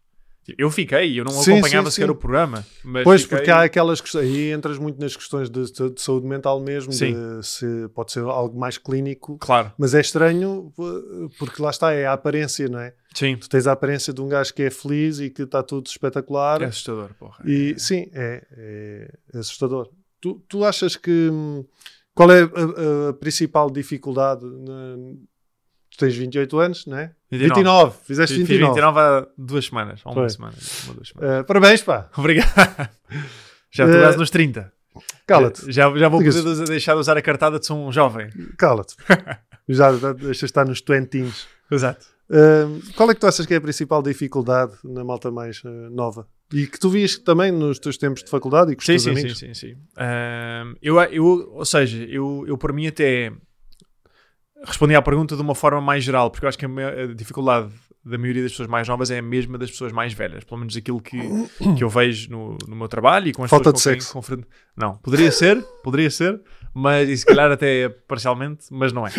[0.56, 2.12] Eu fiquei, eu não Sim, acompanhava sim, sequer sim.
[2.12, 2.64] o programa.
[2.84, 6.26] Mas Pois, fiquei- porque há aquelas questões, aí entras muito nas questões de, de saúde
[6.26, 10.72] mental mesmo, de se pode ser algo mais clínico, Claro, mas é estranho
[11.38, 12.94] porque lá está, é a aparência, não é?
[13.14, 13.36] sim.
[13.36, 16.60] Tu tens a aparência de um gajo que é feliz e que está tudo espetacular.
[16.62, 17.42] É assustador, porra.
[17.46, 18.44] E sim, é,
[19.32, 19.88] é assustador.
[20.20, 21.64] Tu, tu achas que hum,
[22.14, 24.44] qual é a, a principal dificuldade?
[24.44, 24.96] Na,
[25.96, 27.12] tu tens 28 anos, não é?
[27.30, 27.54] 29.
[27.54, 28.72] 29, fizeste Fiz 29.
[28.74, 30.00] 29 há duas semanas.
[30.04, 30.54] Há uma semana.
[30.84, 31.34] Uma, duas semanas.
[31.38, 32.08] Eh, parabéns, pá.
[32.16, 32.48] Obrigado.
[33.72, 34.72] Já estou Eh, quase nos 30.
[35.26, 38.28] Cala-te, Já, já vou poder deixar de usar a cartada de ser um jovem.
[38.56, 38.94] cala-te.
[39.68, 41.48] Já já deixas de estar nos twenties.
[41.68, 42.06] Exato.
[42.30, 45.68] Hum, qual é que tu achas que é a principal dificuldade na malta mais eh,
[45.90, 46.26] nova?
[46.52, 49.02] E que tu vias também nos teus tempos de faculdade e com os Sim, teus
[49.02, 49.38] sim, sim, amigos?
[49.40, 49.76] sim, sim.
[49.96, 53.32] Ahm, eu, eu, ou seja, eu, eu por mim até
[54.64, 57.70] respondi à pergunta de uma forma mais geral, porque eu acho que a, a dificuldade
[58.04, 60.76] da maioria das pessoas mais novas é a mesma das pessoas mais velhas, pelo menos
[60.76, 61.18] aquilo que,
[61.76, 64.12] que eu vejo no, no meu trabalho e com as Falta pessoas de com quem
[64.12, 64.48] confronto.
[64.76, 66.40] Não, poderia ser, poderia ser,
[66.72, 69.10] mas e se calhar até parcialmente, mas não é.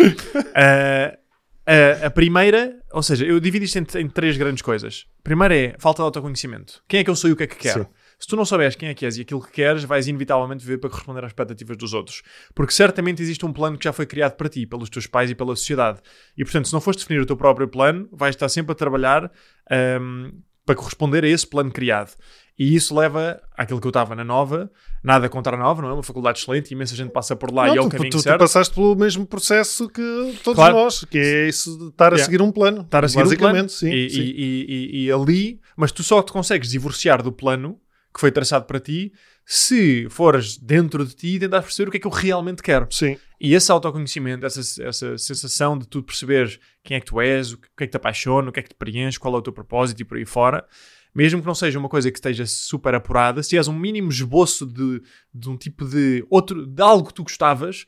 [0.55, 1.17] Ah,
[1.67, 5.05] a, a primeira, ou seja, eu divido isto em, em três grandes coisas.
[5.21, 6.81] Primeiro é falta de autoconhecimento.
[6.87, 7.83] Quem é que eu sou e o que é que quero?
[7.83, 7.89] Sim.
[8.19, 10.79] Se tu não souberes quem é que és e aquilo que queres, vais inevitavelmente viver
[10.79, 12.23] para corresponder às expectativas dos outros.
[12.55, 15.35] Porque certamente existe um plano que já foi criado para ti, pelos teus pais e
[15.35, 15.99] pela sociedade.
[16.35, 19.31] E portanto, se não fores definir o teu próprio plano, vais estar sempre a trabalhar
[19.69, 20.31] ahm,
[20.65, 22.11] para corresponder a esse plano criado.
[22.59, 24.71] E isso leva àquilo que eu estava na Nova,
[25.03, 25.93] nada contra a Nova, não é?
[25.93, 28.17] Uma faculdade excelente, imensa gente passa por lá Não, e é o tu, caminho tu-
[28.17, 28.39] tu certo.
[28.39, 30.73] passaste pelo mesmo processo que todos Claro.
[30.75, 32.25] nós, que é isso de estar a Yeah.
[32.25, 32.81] seguir um plano.
[32.81, 33.69] estar a seguir um basicamente, plano.
[33.69, 33.91] sim.
[33.93, 34.21] e, sim.
[34.21, 37.79] E- e- e ali, mas tu só te consegues divorciar do plano
[38.17, 39.13] que foi traçado para ti
[39.45, 42.87] se fores dentro de ti e tentar perceber o que é que eu realmente quero.
[42.89, 43.15] Sim.
[43.39, 47.57] E esse autoconhecimento, essa, essa sensação de tu perceberes quem é que tu és, o
[47.57, 49.53] que é que te apaixona, o que é que te preenche, qual é o teu
[49.53, 50.65] propósito e por aí fora,
[51.13, 54.65] mesmo que não seja uma coisa que esteja super apurada, se tiveres um mínimo esboço
[54.65, 54.99] de,
[55.31, 57.85] de um tipo de outro, de algo que tu gostavas,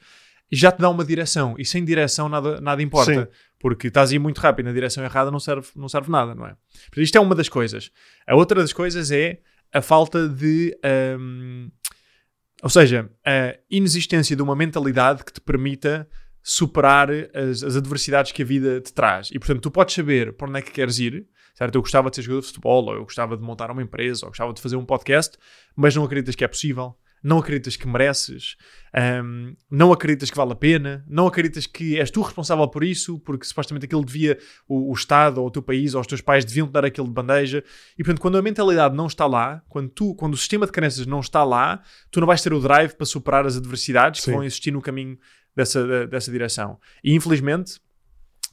[0.52, 1.56] já te dá uma direção.
[1.58, 3.26] E sem direção nada, nada importa.
[3.26, 3.28] Sim.
[3.60, 6.46] Porque estás a ir muito rápido na direção errada, não serve, não serve nada, não
[6.46, 6.56] é?
[6.96, 7.92] Isto é uma das coisas.
[8.28, 9.40] A outra das coisas é
[9.74, 10.78] a falta de.
[11.20, 11.70] hum,
[12.62, 16.08] ou seja, a inexistência de uma mentalidade que te permita
[16.44, 19.30] superar as, as adversidades que a vida te traz.
[19.32, 21.28] E portanto, tu podes saber para onde é que queres ir.
[21.56, 21.76] Certo?
[21.76, 24.30] Eu gostava de ser jogador de futebol, ou eu gostava de montar uma empresa, ou
[24.30, 25.38] gostava de fazer um podcast,
[25.76, 28.56] mas não acreditas que é possível, não acreditas que mereces,
[29.24, 33.20] hum, não acreditas que vale a pena, não acreditas que és tu responsável por isso,
[33.20, 36.46] porque supostamente aquilo devia, o, o Estado, ou o teu país, ou os teus pais
[36.46, 37.64] deviam te dar aquilo de bandeja.
[37.98, 41.06] E portanto, quando a mentalidade não está lá, quando, tu, quando o sistema de crenças
[41.06, 44.32] não está lá, tu não vais ter o drive para superar as adversidades Sim.
[44.32, 45.18] que vão existir no caminho
[45.56, 46.80] dessa, dessa direção.
[47.04, 47.80] E infelizmente.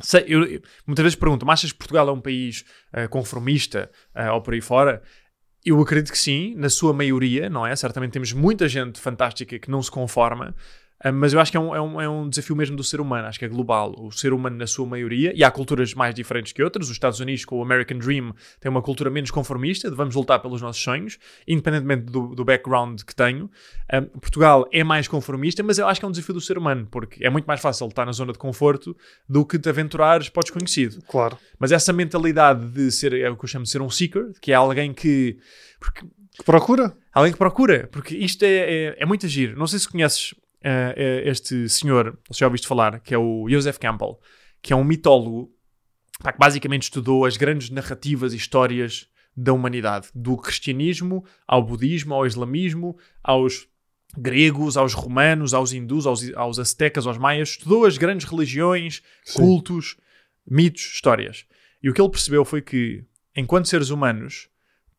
[0.01, 4.31] sei- eu, muitas vezes pergunto, mas achas que Portugal é um país eh, conformista eh,
[4.31, 5.03] ou por aí fora?
[5.67, 7.75] Eu acredito que sim, na sua maioria, não é?
[7.75, 10.55] Certamente temos muita gente fantástica que não se conforma,
[11.13, 13.29] mas eu acho que é um, é, um, é um desafio mesmo do ser humano,
[13.29, 13.95] acho que é global.
[13.99, 16.87] O ser humano, na sua maioria, e há culturas mais diferentes que outras.
[16.87, 20.41] Os Estados Unidos, com o American Dream, tem uma cultura menos conformista, de vamos lutar
[20.41, 23.51] pelos nossos sonhos, independentemente do, do background que tenho.
[23.91, 26.89] Ah, Portugal é mais conformista, mas eu acho que é um desafio do ser humano,
[26.91, 28.97] porque é muito mais fácil estar na zona de conforto
[29.29, 31.03] do que te aventurares para o desconhecido.
[31.09, 31.37] Claro.
[31.59, 34.53] Mas essa mentalidade de ser, é o que eu chamo de ser um seeker, que
[34.53, 35.39] é alguém que.
[35.79, 36.07] Porque
[36.37, 36.97] Que procura?
[37.13, 39.57] Alguém que procura, porque isto é, é, é muito agir.
[39.57, 40.35] Não sei se conheces
[41.25, 44.19] este senhor, se já ouviste falar, que é o Joseph Campbell,
[44.61, 45.51] que é um mitólogo
[46.23, 52.15] pá, que basicamente estudou as grandes narrativas e histórias da humanidade, do cristianismo ao budismo,
[52.15, 53.69] ao islamismo, aos
[54.17, 59.39] gregos, aos romanos, aos hindus, aos, aos aztecas, aos maias, estudou as grandes religiões, Sim.
[59.39, 59.97] cultos,
[60.49, 61.45] mitos, histórias.
[61.83, 63.05] E o que ele percebeu foi que,
[63.37, 64.49] enquanto seres humanos,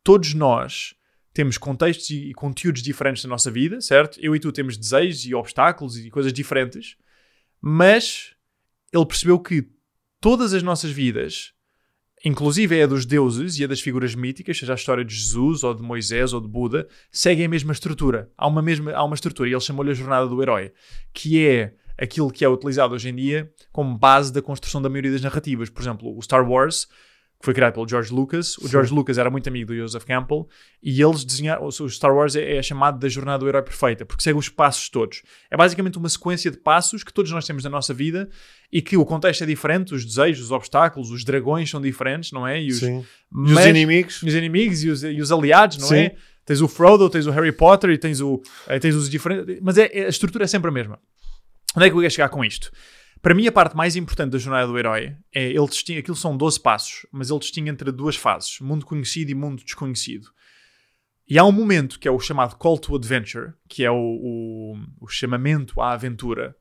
[0.04, 0.94] todos nós
[1.38, 4.20] temos contextos e, conteúdos diferentes da nossa vida, certo?
[4.20, 6.98] Eu e tu temos desejos e obstáculos e coisas diferentes,
[7.62, 8.34] mas
[8.92, 9.70] ele percebeu que
[10.20, 11.54] todas as nossas vidas,
[12.26, 15.76] inclusive a dos deuses e a das figuras míticas, seja a história de Jesus ou
[15.76, 18.32] de Moisés ou de Buda, seguem a mesma estrutura.
[18.36, 20.74] Há uma, mesma, há uma estrutura, e ele chamou-lhe a jornada do herói,
[21.14, 25.12] que é aquilo que é utilizado hoje em dia como base da construção da maioria
[25.12, 25.70] das narrativas.
[25.70, 26.88] Por exemplo, o Star Wars,
[27.40, 28.58] que foi criado pelo George Lucas.
[28.58, 28.70] O Sim.
[28.70, 30.48] George Lucas era muito amigo do Joseph Campbell
[30.82, 31.66] e eles desenharam.
[31.66, 34.90] O Star Wars é, é chamado da jornada do herói perfeita porque segue os passos
[34.90, 35.22] todos.
[35.52, 38.28] É basicamente uma sequência de passos que todos nós temos na nossa vida
[38.72, 42.46] e que o contexto é diferente, os desejos, os obstáculos, os dragões são diferentes, não
[42.48, 42.62] é?
[42.62, 43.00] E os, Sim.
[43.00, 44.24] E mas- os inimigos?
[44.24, 45.96] os inimigos e os, e os aliados, não Sim.
[45.96, 46.16] é?
[46.44, 49.60] Tens o Frodo, tens o Harry Potter e tens, o, eh, tens os diferentes.
[49.62, 50.98] Mas é, é- a estrutura é sempre a mesma.
[51.76, 52.72] Onde é que eu ia chegar com isto?
[53.22, 56.38] Para mim, a parte mais importante da jornada do herói é ele distingue, aquilo são
[56.38, 60.30] 12 passos, mas ele distingue entre duas fases: mundo conhecido e mundo desconhecido.
[61.28, 64.78] E há um momento que é o chamado Call to Adventure, que é o, o,
[65.02, 66.56] o chamamento à aventura.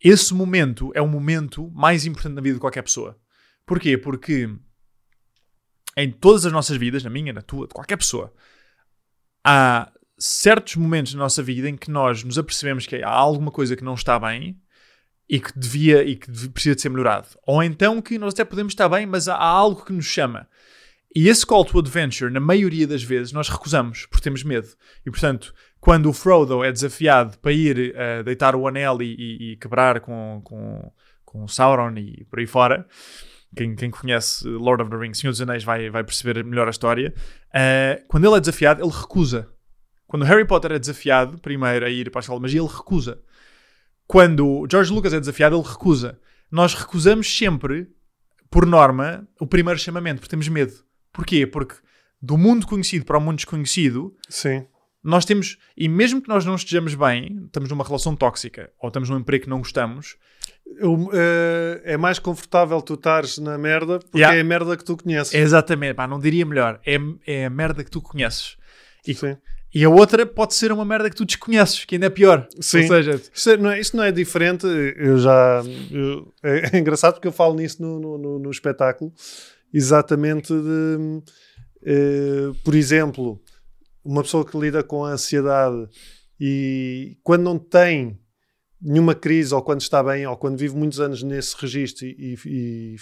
[0.00, 3.18] Esse momento é o momento mais importante na vida de qualquer pessoa.
[3.66, 3.98] Porquê?
[3.98, 4.48] Porque
[5.96, 8.32] em todas as nossas vidas, na minha, na tua, de qualquer pessoa,
[9.44, 13.76] há certos momentos na nossa vida em que nós nos apercebemos que há alguma coisa
[13.76, 14.60] que não está bem
[15.28, 17.28] e que devia e que precisa de ser melhorado.
[17.46, 20.48] Ou então que nós até podemos estar bem, mas há algo que nos chama.
[21.14, 24.68] E esse call to adventure, na maioria das vezes, nós recusamos, porque temos medo.
[25.04, 29.52] E portanto, quando o Frodo é desafiado para ir uh, deitar o anel e, e,
[29.52, 30.92] e, quebrar com, com,
[31.24, 32.86] com Sauron e por aí fora,
[33.54, 36.70] quem, quem conhece Lord of the Rings, Senhor dos Anéis, vai, vai perceber melhor a
[36.70, 37.12] história.
[37.48, 39.50] Uh, quando ele é desafiado, ele recusa.
[40.06, 43.20] Quando Harry Potter é desafiado, primeiro a ir para a escola de magia, ele recusa.
[44.06, 46.18] Quando George Lucas é desafiado, ele recusa.
[46.50, 47.88] Nós recusamos sempre,
[48.50, 50.72] por norma, o primeiro chamamento, porque temos medo.
[51.12, 51.46] Porquê?
[51.46, 51.74] Porque
[52.20, 54.66] do mundo conhecido para o mundo desconhecido, Sim.
[55.02, 59.08] nós temos, e mesmo que nós não estejamos bem, estamos numa relação tóxica, ou estamos
[59.08, 60.16] num emprego que não gostamos,
[60.78, 64.38] Eu, eh, é mais confortável tu estares na merda porque Yeah.
[64.38, 65.34] é a merda que tu conheces.
[65.34, 68.56] exatamente, pá, não diria melhor, é, é a merda que tu conheces.
[69.06, 69.36] E, Sim.
[69.74, 72.46] E a outra pode ser uma merda que tu desconheces, que ainda é pior.
[72.60, 72.82] Sim.
[72.82, 74.66] Ou seja, Isto, é- não é, isto não é diferente.
[74.66, 75.62] Eu já.
[75.90, 79.12] eu- é, é engraçado porque eu falo nisso no, no, no- no espetáculo.
[79.72, 81.22] Exatamente de.
[81.84, 83.40] eh, por exemplo,
[84.04, 85.88] uma pessoa que lida com a ansiedade
[86.38, 88.18] e quando não tem
[88.80, 92.48] nenhuma crise, ou quando está bem, ou quando vive muitos anos nesse registro e, e-
[92.48, 92.96] e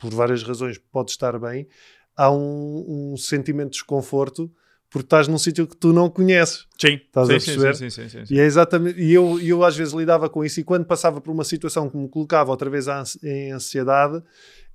[0.00, 1.68] por várias razões pode estar bem,
[2.16, 4.50] há um, um sentimento de desconforto
[4.94, 6.66] porque estás num sítio que tu não conheces.
[6.80, 7.74] sim, Estás sim, a sim, perceber?
[7.74, 8.34] sim, sim, sim, sim.
[8.34, 9.00] E é exatamente.
[9.00, 11.96] E eu, eu às vezes lidava com isso, e quando passava por uma situação que
[11.96, 12.86] me colocava outra vez
[13.24, 14.22] em ansiedade,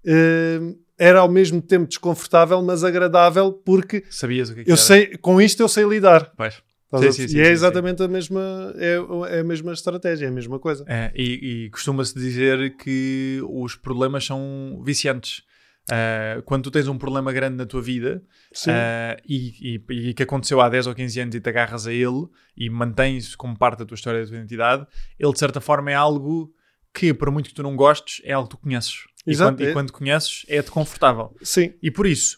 [0.06, 0.60] eh,
[0.98, 4.84] era ao mesmo tempo desconfortável, mas agradável, porque Sabias o que é que eu era?
[4.84, 6.34] sei, com isto eu sei lidar.
[6.36, 6.62] Pois.
[6.94, 8.96] Estás Sim, a- sim, e sim, é sim, exatamente a mesma, é,
[9.38, 10.84] é a mesma estratégia, é a mesma coisa.
[10.88, 15.44] É, e e costuma-se dizer que os problemas são viciantes.
[15.92, 18.22] Ah, quando tu tens um problema grande na tua vida
[18.68, 21.94] ah, e, e- e que aconteceu há 10 ou 15 anos e te agarras a
[21.94, 24.86] ele e mantens como parte da tua história, da tua identidade,
[25.18, 26.54] ele de certa forma é algo
[26.94, 29.06] que, por muito que tu não gostes, é algo que tu conheces.
[29.26, 29.74] E Exato, quando, e é.
[29.74, 31.36] quando conheces, é-te confortável.
[31.42, 31.74] Sim.
[31.84, 32.38] E por isso,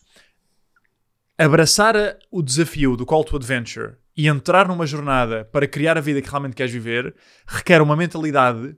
[1.38, 1.96] abraçar
[2.30, 6.30] o desafio do Call to Adventure e entrar numa jornada para criar a vida que
[6.30, 7.16] realmente queres viver
[7.48, 8.76] requer uma mentalidade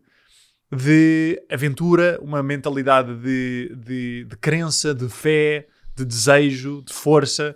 [0.74, 7.56] de aventura, uma mentalidade de, de, de crença, de fé, de desejo, de força,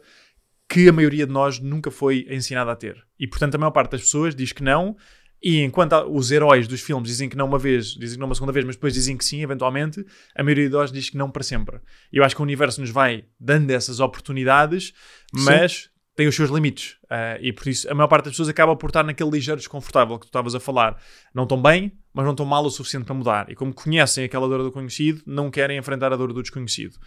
[0.69, 3.03] que a maioria de nós nunca foi ensinada a ter.
[3.19, 4.95] E portanto, a maior parte das pessoas diz que não.
[5.41, 8.35] E enquanto os heróis dos filmes dizem que não uma vez, dizem que não uma
[8.35, 10.03] segunda vez, mas depois dizem que sim, eventualmente,
[10.35, 11.79] a maioria de nós diz que não para sempre.
[12.11, 14.93] E eu acho que o universo nos vai dando essas oportunidades,
[15.31, 16.97] mas tem os seus limites.
[17.07, 20.17] Ah, e por isso a maior parte das pessoas acaba por estar naquele ligeiro desconfortável
[20.17, 20.99] que tu estavas a falar.
[21.33, 23.51] Não estão bem, mas não estão mal o suficiente para mudar.
[23.51, 26.97] E como conhecem aquela dor do conhecido, não querem enfrentar a dor do desconhecido.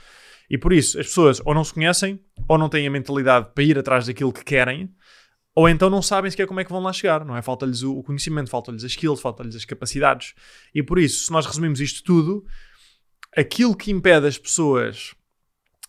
[0.49, 3.65] E por isso as pessoas ou não se conhecem, ou não têm a mentalidade para
[3.65, 4.89] ir atrás daquilo que querem,
[5.53, 7.43] ou então não sabem sequer como é que vão lá chegar, não é?
[7.43, 10.33] Falta-lhes o conhecimento, falta-lhes as skills, falta-lhes as capacidades.
[10.73, 12.45] E por isso, se nós resumimos isto tudo,
[13.37, 15.13] aquilo que impede as pessoas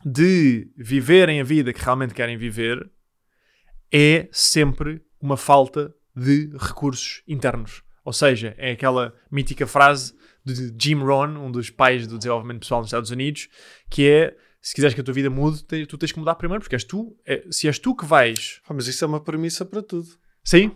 [0.03, 2.91] de viverem a vida que realmente querem viver
[3.93, 7.83] é sempre uma falta de recursos internos.
[8.03, 12.81] Ou seja, é aquela mítica frase de Jim Rohn, um dos pais do desenvolvimento pessoal
[12.81, 13.47] nos Estados Unidos,
[13.89, 16.61] que é se quiseres que a tua vida mude, te- tu tens que mudar primeiro,
[16.61, 19.65] porque és tu, é- se és tu que vais Ah, mas isso é uma premissa
[19.65, 20.07] para tudo.
[20.43, 20.71] Sim,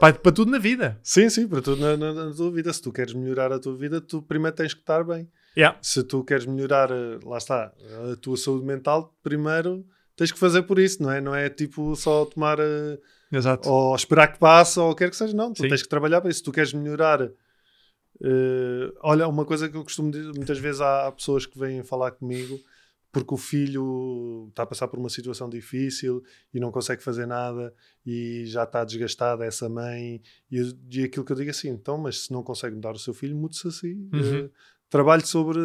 [0.00, 0.98] para, para tudo na vida.
[1.02, 2.72] Sim, sim, para tudo na, na- na tua vida.
[2.72, 5.28] Se tu queres melhorar a tua vida, tu primeiro tens que estar bem.
[5.56, 5.76] Yeah.
[5.82, 7.72] Se tu queres melhorar, eh, lá está,
[8.12, 9.84] a tua saúde mental, primeiro
[10.16, 11.20] tens que fazer por isso, não é?
[11.20, 12.98] Não é tipo só tomar eh,
[13.32, 13.68] Exato.
[13.68, 15.52] ou esperar que passe ou quer que seja, não.
[15.52, 15.68] Tu Sim.
[15.68, 16.38] tens que trabalhar para isso.
[16.38, 21.06] Se tu queres melhorar, eh, olha, uma coisa que eu costumo dizer, muitas vezes há,
[21.06, 22.60] há pessoas que vêm falar comigo
[23.12, 26.22] porque o filho está a passar por uma situação difícil
[26.54, 27.74] e não consegue fazer nada
[28.06, 32.26] e já está desgastada essa mãe e, e aquilo que eu digo assim, então, mas
[32.26, 33.94] se não consegue mudar o seu filho, mude-se a si.
[34.12, 34.44] Uhum.
[34.44, 34.50] Eh,
[34.90, 35.58] trabalhe sobre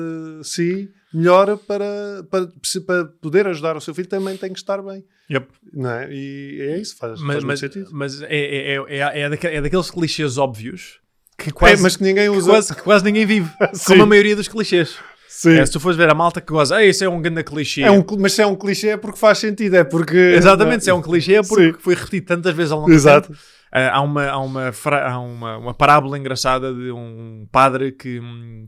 [0.43, 2.47] si, melhora para, para,
[2.85, 5.03] para poder ajudar o seu filho, também tem que estar bem.
[5.29, 5.47] Yep.
[5.73, 6.07] Não é?
[6.13, 7.89] E é isso, faz, Mas, faz muito mas, sentido.
[7.91, 10.99] mas é, é, é, é, é, daque- é daqueles clichês óbvios
[11.37, 12.49] que É, quase, mas que ninguém que usa.
[12.51, 13.49] quase, que quase ninguém vive.
[13.87, 14.95] Como a maioria dos clichês.
[15.27, 15.57] Sim.
[15.57, 17.81] É, se tu fores ver a malta que goza, ah, isso é um grande clichê.
[17.81, 20.15] É um, mas se é um clichê é porque faz sentido, é porque.
[20.15, 21.77] Exatamente, se é um clichê é porque Sim.
[21.79, 23.27] foi repetido tantas vezes ao longo Exato.
[23.29, 23.45] do tempo.
[23.75, 24.71] Uh, há uma, há, uma,
[25.03, 28.21] há uma, uma parábola engraçada de um padre que,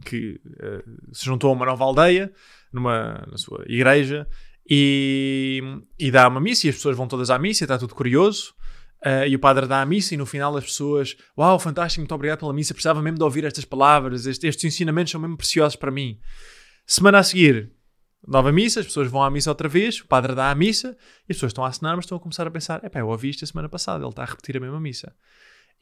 [0.04, 2.30] que uh, se juntou a uma nova aldeia
[2.74, 4.28] numa, na sua igreja
[4.70, 5.63] e,
[5.98, 8.54] e dá uma missa e as pessoas vão todas à missa está tudo curioso.
[9.06, 12.15] Uh, e o padre dá a missa e no final as pessoas Uau, fantástico, muito
[12.15, 15.91] obrigado pela missa Precisava mesmo de ouvir estas palavras estes ensinamentos são mesmo preciosos para
[15.91, 16.20] mim
[16.84, 17.77] Semana a seguir
[18.25, 21.32] Nova missa, as pessoas vão à missa outra vez O padre dá a missa E
[21.32, 23.43] as pessoas estão a assinar mas estão a começar a pensar Epá, eu ouvi isto
[23.43, 25.13] a semana passada Ele está a repetir a mesma missa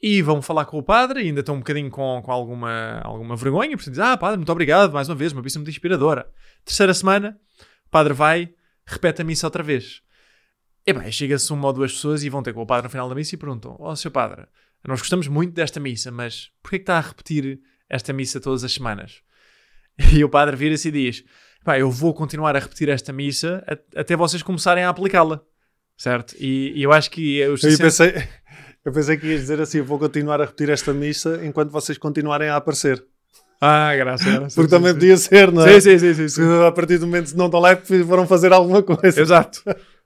[0.02, 3.36] e vão falar com o padre e ainda estão um bocadinho com, com alguma, alguma
[3.36, 6.30] vergonha, porque dizem, ah, padre, muito obrigado, mais uma vez, uma missa muito inspiradora.
[6.64, 7.38] Terceira semana,
[7.86, 8.52] o padre vai,
[8.84, 10.02] repete a missa outra vez.
[10.86, 13.08] E bem, chega-se uma ou duas pessoas e vão ter com o padre no final
[13.08, 14.46] da missa e perguntam, ó, oh, seu padre,
[14.86, 18.72] nós gostamos muito desta missa, mas porquê que está a repetir esta missa todas as
[18.72, 19.22] semanas?
[20.12, 21.24] E o padre vira-se e diz,
[21.66, 23.62] pá, eu vou continuar a repetir esta missa
[23.94, 25.40] até vocês começarem a aplicá-la.
[25.98, 26.34] Certo?
[26.38, 27.38] E, e, eu acho que...
[27.38, 28.14] Eu, eu pensei...
[28.86, 31.98] Eu pensei que ias dizer assim: eu vou continuar a repetir esta missa enquanto vocês
[31.98, 33.04] continuarem a aparecer.
[33.60, 34.54] Ah, graças, graças.
[34.54, 35.80] Porque também sim, podia ser, não é?
[35.80, 36.28] Sim, sim, sim.
[36.28, 39.20] sim, A partir do momento que não estão lá é foram fazer alguma coisa.
[39.20, 39.60] Exato.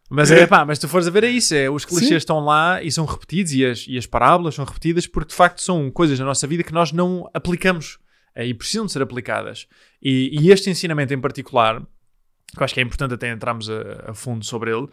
[0.08, 2.16] Mas é pá, mas tu fores a ver é isso, é, os clichês sim.
[2.16, 5.60] estão lá e são repetidos e as, e as parábolas são repetidas porque de facto
[5.60, 9.66] são coisas na nossa vida que nós não aplicamos é, e precisam de ser aplicadas.
[10.02, 14.10] E, e, este ensinamento em particular, que eu acho que é importante até entrarmos a,
[14.10, 14.88] a fundo sobre ele,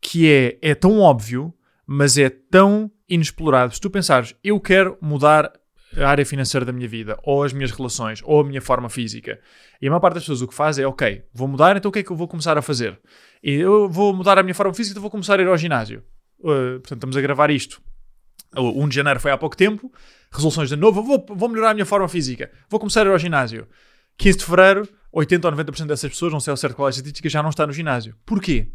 [0.00, 1.52] que é, é tão óbvio,
[1.86, 3.74] mas é tão inexplorado.
[3.74, 5.52] Se tu pensares, eu quero mudar
[5.96, 9.38] a área financeira da minha vida, ou as minhas relações, ou a minha forma física.
[9.80, 11.92] E a maior parte das pessoas o que faz é, ok, vou mudar, então o
[11.92, 12.98] que é que eu vou começar a fazer?
[13.42, 16.02] E eu vou mudar a minha forma física, então vou começar a ir ao ginásio.
[16.40, 17.80] Uh, portanto, estamos a gravar isto.
[18.54, 19.92] O 1 de janeiro foi há pouco tempo,
[20.30, 23.18] resoluções de novo, vou, vou melhorar a minha forma física, vou começar a ir ao
[23.18, 23.66] ginásio.
[24.18, 26.90] 15 de fevereiro, 80 ou 90% dessas pessoas, não sei ao certo qual é a
[26.90, 28.14] estatística, já não está no ginásio.
[28.24, 28.70] Porquê?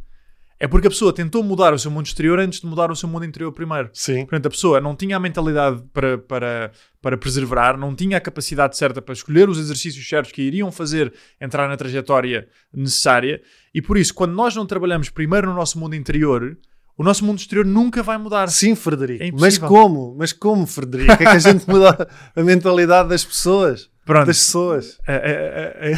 [0.59, 3.09] É porque a pessoa tentou mudar o seu mundo exterior antes de mudar o seu
[3.09, 3.89] mundo interior primeiro.
[3.93, 4.27] Sim.
[4.27, 8.77] Portanto, a pessoa não tinha a mentalidade para, para, para preservar, não tinha a capacidade
[8.77, 13.41] certa para escolher os exercícios certos que iriam fazer entrar na trajetória necessária.
[13.73, 16.55] E por isso, quando nós não trabalhamos primeiro no nosso mundo interior,
[16.97, 18.49] o nosso mundo exterior nunca vai mudar.
[18.49, 19.23] Sim, Frederico.
[19.23, 20.15] É Mas como?
[20.17, 21.11] Mas como, Frederico?
[21.11, 23.89] É que a gente muda a mentalidade das pessoas.
[24.05, 24.27] Pronto.
[24.27, 24.99] Das pessoas.
[25.07, 25.97] É, é, é, é.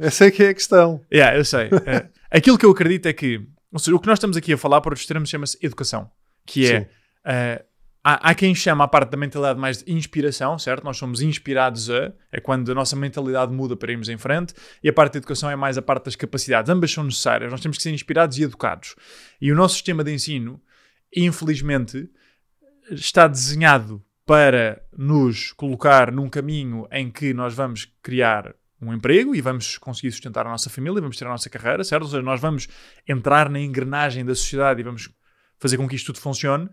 [0.06, 1.00] Essa é que é a questão.
[1.12, 1.70] Yeah, eu sei.
[2.30, 4.80] Aquilo que eu acredito é que ou seja, o que nós estamos aqui a falar
[4.80, 6.10] por outros termos chama-se educação,
[6.46, 7.64] que é.
[8.02, 10.84] Há, há, quem chama a parte da mentalidade mais de inspiração, certo?
[10.84, 14.88] Nós somos inspirados a, é quando a nossa mentalidade muda para irmos em frente, e
[14.88, 16.70] a parte da educação é mais a parte das capacidades.
[16.70, 18.94] Ambas são necessárias, nós temos que ser inspirados e educados.
[19.40, 20.60] E o nosso sistema de ensino,
[21.14, 22.08] infelizmente,
[22.90, 29.40] está desenhado para nos colocar num caminho em que nós vamos criar um emprego e
[29.40, 32.02] vamos conseguir sustentar a nossa família, vamos ter a nossa carreira, certo?
[32.04, 32.68] Ou seja, nós vamos
[33.08, 35.10] entrar na engrenagem da sociedade e vamos
[35.58, 36.68] fazer com que isto tudo funcione,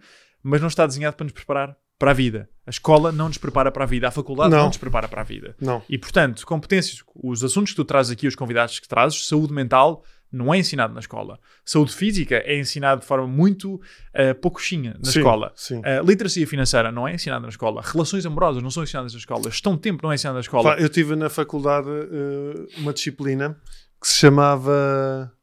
[0.48, 2.48] mas não está desenhado para nos preparar para a vida.
[2.68, 5.22] A escola não nos prepara para a vida, a faculdade não, não nos prepara para
[5.22, 5.56] a vida.
[5.60, 5.82] Não.
[5.90, 10.04] E, portanto, competências, os assuntos que tu trazes aqui, os convidados que trazes, saúde mental,
[10.32, 11.40] não é ensinado na escola.
[11.66, 15.52] Saúde física é ensinado de forma muito uh, poucochinha na sim, escola.
[15.56, 15.80] Sim.
[15.80, 17.82] Uh, literacia financeira não é ensinada na escola.
[17.84, 19.44] Relações amorosas não são ensinadas na escola.
[19.46, 20.76] Gestão de tempo não é ensinada na escola.
[20.76, 23.60] Eu tive na faculdade uh, uma disciplina
[24.00, 25.34] que se chamava.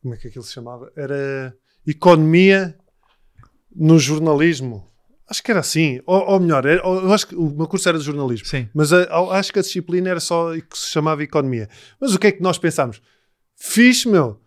[0.00, 0.92] Como é que aquilo se chamava?
[0.94, 2.76] Era Economia
[3.76, 4.88] no Jornalismo.
[5.28, 6.00] Acho que era assim.
[6.06, 8.46] Ou, ou melhor, era, eu acho que o meu curso era de jornalismo.
[8.46, 8.68] Sim.
[8.72, 11.68] Mas a, acho que a disciplina era só que se chamava Economia.
[12.00, 13.02] Mas o que é que nós pensámos?
[13.56, 14.38] fixe, meu.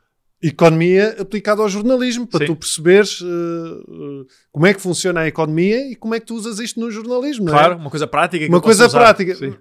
[0.42, 2.46] Economia aplicada ao jornalismo, para Sim.
[2.46, 6.36] tu perceberes uh, uh, como é que funciona a economia e como é que tu
[6.36, 7.48] usas isto no jornalismo.
[7.48, 7.76] Claro, é?
[7.76, 8.48] uma coisa prática.
[8.48, 9.36] uma coisa prática.
[9.36, 9.56] Sim.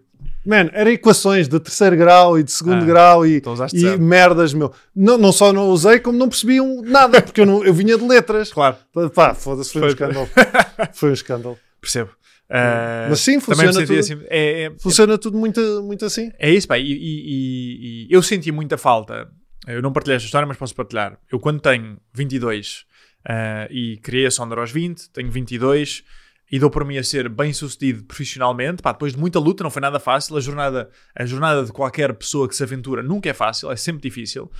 [0.47, 4.55] Man, era equações de terceiro grau e de segundo ah, grau e, então e merdas,
[4.55, 4.73] meu.
[4.95, 8.07] Não, não só não usei, como não percebiam nada, porque eu, não, eu vinha de
[8.07, 8.53] letras.
[8.53, 8.77] Claro.
[9.15, 10.29] Pá, foda-se, foi, foi um escândalo.
[10.95, 11.59] foi um escândalo.
[11.81, 12.11] Percebo.
[12.49, 16.33] Uh, Mas sim, funciona tudo, assim, é, é, funciona é, tudo muito, muito assim.
[16.39, 16.79] É isso, pá.
[16.79, 19.29] E, e, e, eu senti muita falta.
[19.75, 21.19] Eu não partilhei esta história, mas posso partilhar.
[21.31, 22.87] Eu, quando tenho 22
[23.27, 26.05] uh, e criei a Sondra aos 20, tenho 22
[26.51, 29.71] e dou por mim a ser bem sucedido profissionalmente, pá, depois de muita luta, não
[29.71, 30.37] foi nada fácil.
[30.37, 34.03] A jornada, a jornada de qualquer pessoa que se aventura nunca é fácil, é sempre
[34.03, 34.51] difícil.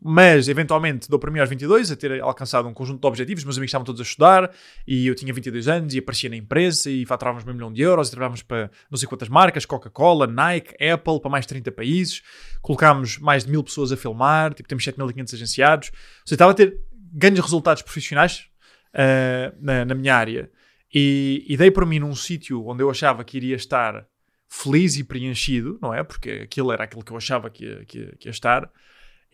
[0.00, 3.44] Mas eventualmente dou para mim aos 22 a ter alcançado um conjunto de objetivos.
[3.44, 4.54] Meus amigos estavam todos a estudar
[4.86, 8.08] e eu tinha 22 anos e aparecia na empresa e faturávamos meio milhão de euros
[8.08, 12.22] e trabalhávamos para não sei quantas marcas: Coca-Cola, Nike, Apple, para mais de 30 países.
[12.60, 15.88] Colocámos mais de mil pessoas a filmar, tipo, temos 7.500 agenciados.
[15.88, 16.78] Ou seja, estava a ter
[17.12, 18.48] grandes resultados profissionais
[18.94, 20.50] uh, na, na, minha área
[20.92, 24.06] e, e dei para mim num sítio onde eu achava que iria estar
[24.48, 26.02] feliz e preenchido, não é?
[26.04, 28.70] Porque aquilo era aquilo que eu achava que ia, que ia, que ia estar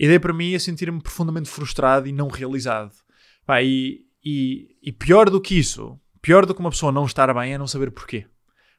[0.01, 2.95] e dei para mim a sentir-me profundamente frustrado e não realizado.
[3.45, 7.31] Pá, e, e, e, pior do que isso, pior do que uma pessoa não estar
[7.35, 8.27] bem é não saber porquê.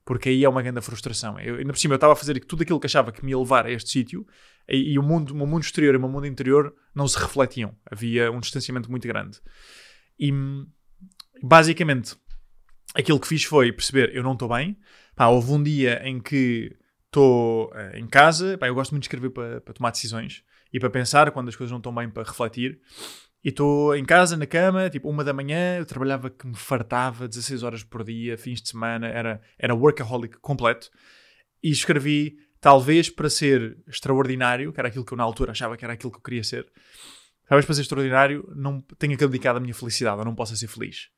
[0.03, 1.39] Porque aí é uma grande frustração.
[1.39, 3.37] Eu, ainda por cima, eu estava a fazer tudo aquilo que achava que me ia
[3.37, 4.25] levar a este sítio
[4.67, 7.19] e, e o, mundo, o meu mundo exterior e o meu mundo interior não se
[7.19, 7.75] refletiam.
[7.85, 9.39] Havia um distanciamento muito grande.
[10.19, 10.33] E
[11.43, 12.15] basicamente,
[12.95, 14.75] aquilo que fiz foi perceber: eu não estou bem.
[15.15, 18.57] Pá, houve um dia em que estou uh, em casa.
[18.57, 20.43] Pá, eu gosto muito de escrever para, para tomar decisões
[20.73, 22.79] e para pensar quando as coisas não estão bem, para refletir.
[23.43, 27.27] E estou em casa, na cama, tipo uma da manhã, eu trabalhava que me fartava
[27.27, 30.91] 16 horas por dia, fins de semana, era, era workaholic completo.
[31.63, 35.83] E escrevi, talvez para ser extraordinário, que era aquilo que eu na altura achava que
[35.83, 36.67] era aquilo que eu queria ser,
[37.47, 40.67] talvez para ser extraordinário não tenha que abdicar da minha felicidade, eu não possa ser
[40.67, 41.09] feliz.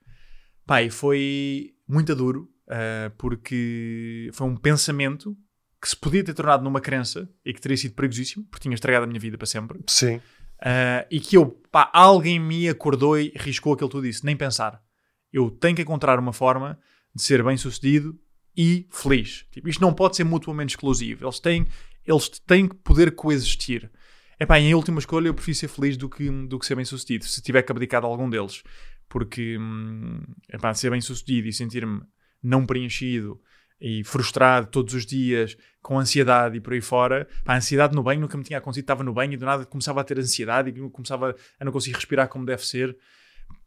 [0.66, 5.36] Pai, foi muito duro, uh, porque foi um pensamento
[5.84, 9.03] que se podia ter tornado numa crença e que teria sido perigosíssimo, porque tinha estragado
[9.03, 9.81] a minha vida para sempre.
[9.86, 10.15] Sim.
[10.15, 14.38] Uh, e que eu, pá, alguém me acordou e riscou aquilo que tu disse, nem
[14.38, 14.81] pensar.
[15.29, 16.79] Eu tenho que encontrar uma forma
[17.13, 18.17] de ser bem sucedido
[18.55, 19.45] e feliz.
[19.51, 21.25] Tipo, isto não pode ser mutuamente exclusivo.
[21.25, 21.67] Eles têm,
[22.05, 23.91] eles têm que poder coexistir.
[24.39, 27.25] Epá, em última escolha, eu prefiro ser feliz do que, do que ser bem sucedido,
[27.25, 28.63] se tiver que abdicar de algum deles.
[29.09, 32.03] Porque, hum, epá, ser bem sucedido e sentir-me
[32.41, 33.38] não preenchido
[33.84, 37.27] e frustrado todos os dias, com ansiedade e por aí fora.
[37.45, 39.99] A ansiedade no banho nunca me tinha acontecido, estava no banho e do nada começava
[39.99, 42.97] a ter ansiedade e começava a não conseguir respirar como deve ser.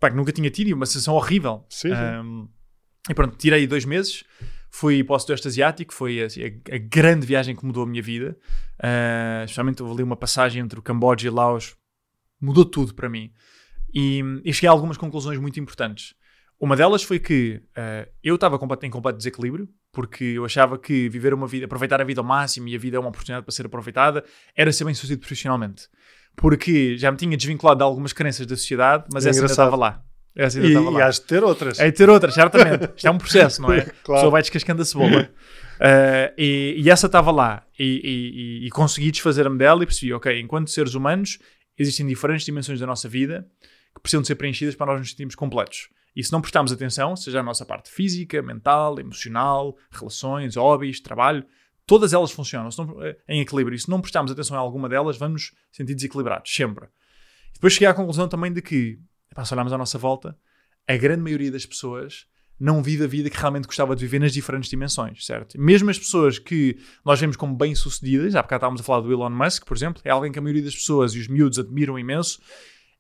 [0.00, 1.66] Pá, nunca tinha tido uma sensação horrível.
[1.68, 1.94] Sim, sim.
[1.94, 2.48] Um,
[3.10, 4.24] e pronto, tirei dois meses,
[4.70, 6.26] fui para o Sudeste Asiático, foi a,
[6.74, 8.38] a, grande viagem que mudou a minha vida.
[8.78, 11.76] Uh, especialmente houve ali uma passagem entre o Camboja e Laos,
[12.40, 13.30] mudou tudo para mim.
[13.92, 16.14] E, e cheguei a algumas conclusões muito importantes.
[16.58, 21.32] Uma delas foi que uh, eu estava em completo desequilíbrio, porque eu achava que viver
[21.32, 23.64] uma vida, aproveitar a vida ao máximo e a vida é uma oportunidade para ser
[23.64, 24.22] aproveitada,
[24.54, 25.88] era ser bem sucedido profissionalmente.
[26.36, 29.72] Porque já me tinha desvinculado de algumas crenças da sociedade, mas é essa engraçado.
[29.72, 30.04] ainda estava lá.
[30.36, 31.08] Essa ainda e, estava lá.
[31.08, 31.80] e de ter outras.
[31.80, 32.90] É de ter outras, certamente.
[32.94, 33.80] Isto é um processo, não é?
[34.04, 34.12] claro.
[34.12, 35.30] A pessoa vai descascando a cebola.
[35.76, 37.62] Uh, e, e, essa estava lá.
[37.78, 41.38] E, e, e consegui desfazer-me dela e percebi, ok, enquanto seres humanos,
[41.78, 43.46] existem diferentes dimensões da nossa vida
[43.94, 45.88] que precisam de ser preenchidas para nós nos sentirmos completos.
[46.16, 51.44] E se não prestarmos atenção, seja a nossa parte física, mental, emocional, relações, hobbies, trabalho,
[51.84, 53.76] todas elas funcionam não, eh, em equilíbrio.
[53.76, 56.88] E se não prestarmos atenção a alguma delas, vamos sentir desequilibrados, sempre.
[57.52, 58.98] Depois cheguei à conclusão também de que,
[59.44, 60.36] se olharmos à nossa volta,
[60.88, 62.26] a grande maioria das pessoas
[62.58, 65.60] não vive a vida que realmente gostava de viver nas diferentes dimensões, certo?
[65.60, 69.28] Mesmo as pessoas que nós vemos como bem-sucedidas, há bocado estávamos a falar do Elon
[69.28, 72.40] Musk, por exemplo, é alguém que a maioria das pessoas e os miúdos admiram imenso,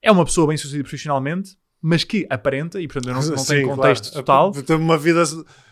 [0.02, 1.56] é uma pessoa bem-sucedida profissionalmente,
[1.88, 4.52] mas que aparenta, e portanto eu não, não Sim, tenho contexto claro.
[4.52, 4.64] total.
[4.64, 5.22] Tem uma vida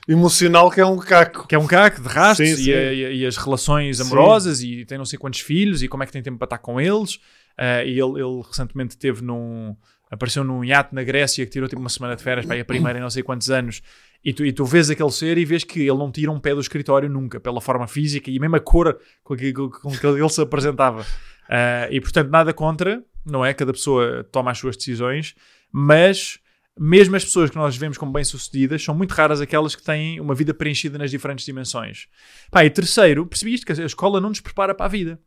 [0.06, 1.44] emocional que é um caco.
[1.48, 2.70] Que é um caco de rastros sim, sim.
[2.70, 4.68] E, a, e, as relações amorosas sim.
[4.68, 6.80] e tem não sei quantos filhos e como é que tem tempo para estar com
[6.80, 7.16] eles.
[7.16, 9.74] Uh, e ele, ele recentemente teve num.
[10.08, 12.64] apareceu num iate na Grécia que tirou tipo uma semana de férias para ir a
[12.64, 13.82] primeira em não sei quantos anos.
[14.24, 16.54] E tu, e tu vês aquele ser e vês que ele não tira um pé
[16.54, 20.28] do escritório nunca, pela forma física e mesmo a cor com que, com que ele
[20.28, 21.00] se apresentava.
[21.00, 23.52] Uh, e portanto, nada contra, não é?
[23.52, 25.34] Cada pessoa toma as suas decisões,
[25.76, 26.38] mas
[26.78, 30.32] mesmo as pessoas que nós vemos como bem-sucedidas são muito raras aquelas que têm uma
[30.32, 32.06] vida preenchida nas diferentes dimensões.
[32.48, 35.18] Pá, e terceiro, percebi isto, que a escola não nos prepara para a vida.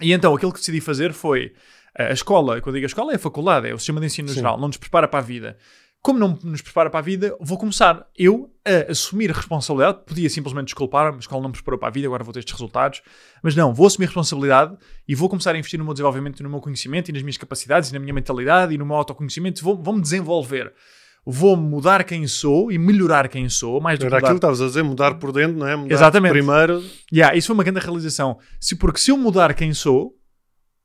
[0.00, 1.52] E então aquilo que decidi fazer foi
[1.98, 4.28] a escola, quando eu digo a escola é a faculdade, é o sistema de ensino
[4.28, 4.36] Sim.
[4.36, 5.58] geral, não nos prepara para a vida
[6.02, 10.00] como não nos prepara para a vida, vou começar eu a assumir a responsabilidade.
[10.04, 12.52] Podia simplesmente desculpar, a escola não me preparou para a vida, agora vou ter estes
[12.52, 13.02] resultados.
[13.40, 14.76] Mas não, vou assumir a responsabilidade
[15.06, 17.36] e vou começar a investir no meu desenvolvimento e no meu conhecimento e nas minhas
[17.36, 19.62] capacidades e na minha mentalidade e no meu autoconhecimento.
[19.62, 20.72] Vou, vou desenvolver.
[21.24, 23.80] Vou mudar quem sou e melhorar quem sou.
[23.80, 25.76] Mais do Era que aquilo que estavas a dizer, mudar por dentro, não é?
[25.76, 26.32] Mudar Exatamente.
[26.32, 26.82] primeiro.
[27.12, 28.38] Yeah, isso foi uma grande realização.
[28.58, 30.16] Se, porque se eu mudar quem sou,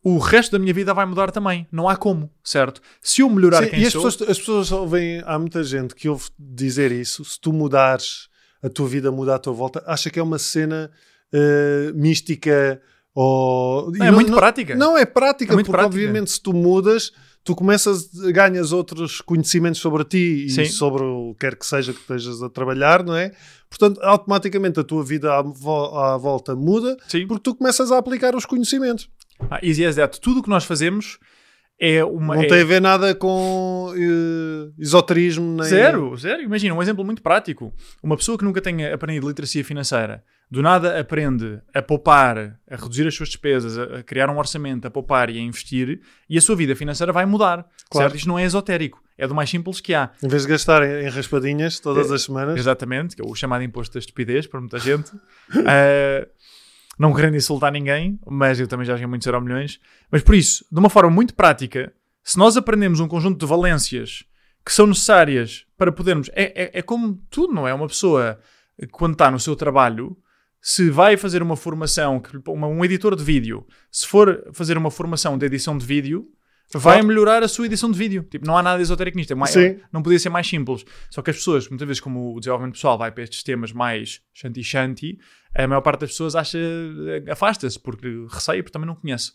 [0.03, 1.67] o resto da minha vida vai mudar também.
[1.71, 2.81] Não há como, certo?
[3.01, 4.07] Se eu melhorar Sim, quem e sou...
[4.07, 7.25] as pessoas, as pessoas ouvem, há muita gente que ouve dizer isso.
[7.25, 8.29] Se tu mudares,
[8.61, 10.89] a tua vida muda à tua volta, acha que é uma cena
[11.33, 12.81] uh, mística
[13.13, 13.91] ou...
[13.91, 14.75] Não, é muito não, prática.
[14.75, 15.87] Não, é prática, é porque prática.
[15.87, 17.11] obviamente se tu mudas,
[17.43, 20.65] tu começas, ganhas outros conhecimentos sobre ti e Sim.
[20.65, 23.31] sobre o que quer que seja que estejas a trabalhar, não é?
[23.69, 27.25] Portanto, automaticamente a tua vida à, à volta muda Sim.
[27.25, 29.09] porque tu começas a aplicar os conhecimentos.
[29.49, 30.19] Ah, easy as that.
[30.19, 31.19] Tudo o que nós fazemos
[31.79, 32.35] é uma.
[32.35, 32.47] Não é...
[32.47, 35.57] tem a ver nada com uh, esoterismo.
[35.57, 35.65] Nem...
[35.65, 36.41] Zero, zero.
[36.41, 37.73] Imagina, um exemplo muito prático.
[38.01, 43.05] Uma pessoa que nunca tenha aprendido literacia financeira, do nada aprende a poupar, a reduzir
[43.07, 46.55] as suas despesas, a, criar um orçamento, a poupar e a investir, e a sua
[46.55, 47.65] vida financeira vai mudar.
[47.89, 48.09] Claro.
[48.09, 48.15] Certo?
[48.15, 49.01] Isto não é esotérico.
[49.17, 50.11] É do mais simples que há.
[50.21, 52.57] Em vez de gastar em raspadinhas todas é, as semanas.
[52.57, 55.09] Exatamente, que é o chamado imposto da estupidez para muita gente.
[55.09, 56.27] uh,
[56.97, 59.79] não querendo insultar ninguém, mas eu também já ganhei muitos milhões.
[60.11, 61.93] Mas por isso, de uma forma muito prática,
[62.23, 64.25] se nós aprendemos um conjunto de valências
[64.65, 66.29] que são necessárias para podermos.
[66.33, 67.73] É, é, é como tudo, não é?
[67.73, 68.37] Uma pessoa,
[68.91, 70.17] quando está no seu trabalho,
[70.61, 75.37] se vai fazer uma formação, uma- um editor de vídeo, se for fazer uma formação
[75.37, 76.27] de edição de vídeo,
[76.73, 77.07] vai Claro.
[77.07, 78.23] melhorar a sua edição de vídeo.
[78.29, 79.31] Tipo, não há nada esotérico nisto.
[79.31, 79.79] É mais, Sim.
[79.91, 80.83] não podia ser mais simples.
[81.09, 84.21] Só que as pessoas, muitas vezes, como o desenvolvimento pessoal vai para estes temas mais
[84.33, 85.17] shanti-shanti,
[85.55, 86.57] a maior parte das pessoas acha,
[87.31, 89.31] afasta-se, porque receia, porque também não conhece.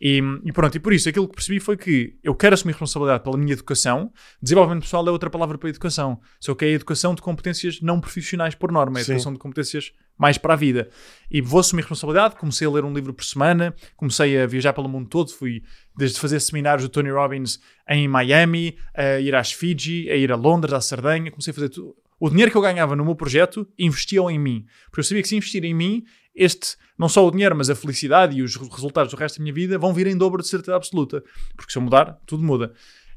[0.00, 3.24] E, e pronto, e por isso aquilo que percebi foi que eu quero assumir responsabilidade
[3.24, 4.12] pela minha educação.
[4.42, 6.20] Desenvolvimento pessoal é outra palavra para educação.
[6.38, 9.38] Só que é a educação de competências não profissionais por norma, é a educação de
[9.38, 10.88] competências mais para a vida.
[11.30, 12.36] E vou assumir responsabilidade.
[12.36, 15.32] Comecei a ler um livro por semana, comecei a viajar pelo mundo todo.
[15.32, 15.62] Fui
[15.96, 20.36] desde fazer seminários do Tony Robbins em Miami, a ir às Fiji, a ir a
[20.36, 21.30] Londres, à Sardenha.
[21.30, 21.94] Comecei a fazer tudo.
[22.18, 24.64] O dinheiro que eu ganhava no meu projeto investia-o em mim.
[24.86, 26.02] Porque eu sabia que se investir em mim,
[26.34, 29.42] este, não só o dinheiro, mas a felicidade e os re- resultados do resto da
[29.42, 31.22] minha vida vão vir em dobro de certeza absoluta.
[31.54, 32.72] Porque se eu mudar, tudo muda.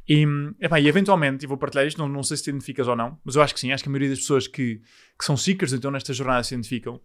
[0.10, 0.26] E,
[0.60, 3.20] epá, e eventualmente, e vou partilhar isto, não, não sei se te identificas ou não,
[3.24, 4.82] mas eu acho que sim, acho que a maioria das pessoas que,
[5.18, 7.00] que são seekers, então nesta jornada se identificam.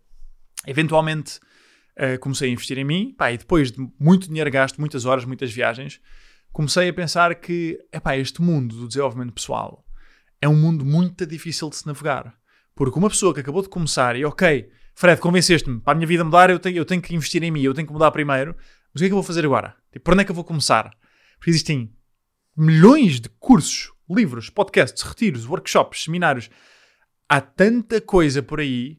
[0.67, 1.39] Eventualmente
[1.97, 5.27] eh, comecei a investir em mim, pá, e depois de muito dinheiro gasto, muitas horas,
[5.27, 6.01] muitas viagens,
[6.51, 9.85] comecei a pensar que epá, este mundo do desenvolvimento pessoal
[10.41, 12.35] é um mundo muito difícil de se navegar.
[12.75, 16.25] Porque uma pessoa que acabou de começar e, ok, Fred, convenceste-me, para a minha vida
[16.25, 18.57] mudar, eu tenho, eu tenho que investir em mim, eu tenho que mudar primeiro,
[18.95, 19.77] mas o que é que eu vou fazer agora?
[19.93, 20.91] Tipo, por onde é que eu vou começar?
[21.37, 21.93] Porque existem
[22.57, 26.51] milhões de cursos, livros, podcasts, retiros, workshops, seminários.
[27.29, 28.99] Há tanta coisa por aí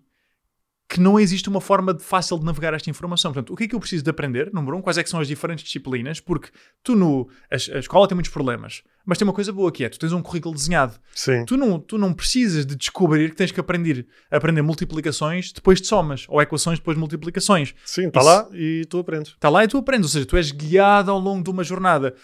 [0.88, 3.34] que não existe uma forma de fácil de navegar esta informação.
[3.34, 4.52] Portanto, o que é que eu preciso de aprender?
[4.54, 6.20] Número um, quais é que são as diferentes disciplinas?
[6.20, 6.50] Porque
[6.84, 7.28] tu no...
[7.50, 10.14] A, a escola tem muitos problemas, mas tem uma coisa boa que é, tu tens
[10.14, 11.00] um currículo desenhado.
[11.16, 11.44] Sim.
[11.46, 15.88] Tu não, tu não precisas de descobrir que tens que aprender, aprender multiplicações depois de
[15.88, 17.74] somas, ou equações depois de multiplicações.
[17.84, 19.32] Sim, está lá e tu aprendes.
[19.32, 22.16] Está lá e tu aprendes, ou seja, tu és guiado ao longo de uma jornada.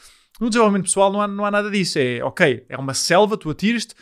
[0.41, 1.99] No desenvolvimento pessoal não há, não há nada disso.
[1.99, 3.93] É, ok, é uma selva, tu atiras-te.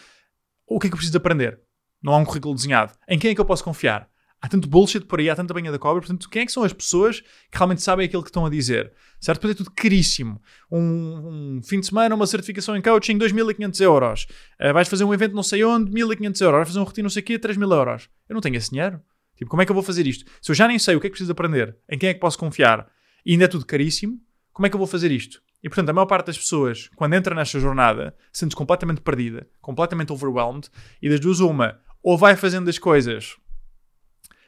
[0.66, 1.60] O que é que eu preciso de aprender?
[2.02, 2.94] Não há um currículo desenhado.
[3.10, 4.10] Em quem é que eu posso confiar?
[4.42, 6.00] Há tanto bullshit por aí, há tanta banha da cobra.
[6.00, 8.94] Portanto, quem é que são as pessoas que realmente sabem aquilo que estão a dizer?
[9.20, 9.40] Certo?
[9.40, 10.42] Depois é tudo caríssimo.
[10.72, 14.28] Um, um fim de semana, uma certificação em coaching, 2.500 euros.
[14.62, 16.58] Uh, vais fazer um evento não sei onde, 1.500 euros.
[16.58, 18.10] Vais fazer um retiro não sei o quê, 3.000 euros.
[18.30, 19.02] Eu não tenho esse dinheiro.
[19.36, 20.24] Tipo, como é que eu vou fazer isto?
[20.42, 22.14] Se eu já nem sei o que é que preciso de aprender, em quem é
[22.14, 22.90] que posso confiar,
[23.26, 24.18] e ainda é tudo caríssimo,
[24.54, 25.42] como é que eu vou fazer isto?
[25.64, 30.12] E portanto, a maior parte das pessoas, quando entra nesta jornada, sente-se completamente perdida, completamente
[30.14, 30.70] overwhelmed,
[31.02, 33.36] e das duas, uma, ou vai fazendo as coisas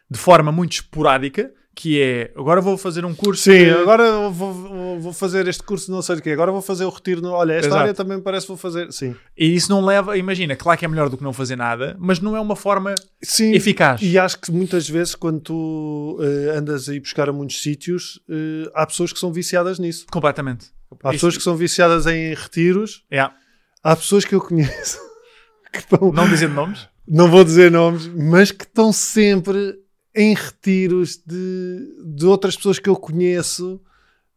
[0.10, 3.44] de forma muito esporádica, que é agora vou fazer um curso.
[3.44, 6.32] Sim, de- agora vou, vou- fazer este curso não sei de quê.
[6.32, 7.22] Agora vou fazer o retiro.
[7.22, 7.30] No...
[7.32, 7.82] Olha, esta Exato.
[7.82, 8.92] área também parece que vou fazer.
[8.92, 9.16] Sim.
[9.38, 12.20] E isso não leva, imagina, claro que é melhor do que não fazer nada, mas
[12.20, 12.94] não é uma forma
[13.24, 13.54] Sim.
[13.54, 14.02] eficaz.
[14.02, 18.20] E acho que muitas vezes, quando tu eh, andas a ir buscar a muitos sítios,
[18.30, 20.06] eh, há pessoas que são viciadas nisso.
[20.12, 20.68] Completamente.
[21.04, 23.06] Há pessoas que são viciadas em retiros.
[23.12, 23.36] Yeah.
[23.84, 25.00] Há pessoas que eu conheço
[25.72, 26.88] que estão, Não dizendo nomes.
[27.08, 29.76] não vou dizer nomes, mas que estão sempre
[30.16, 33.82] em retiros de, de outras pessoas que eu conheço.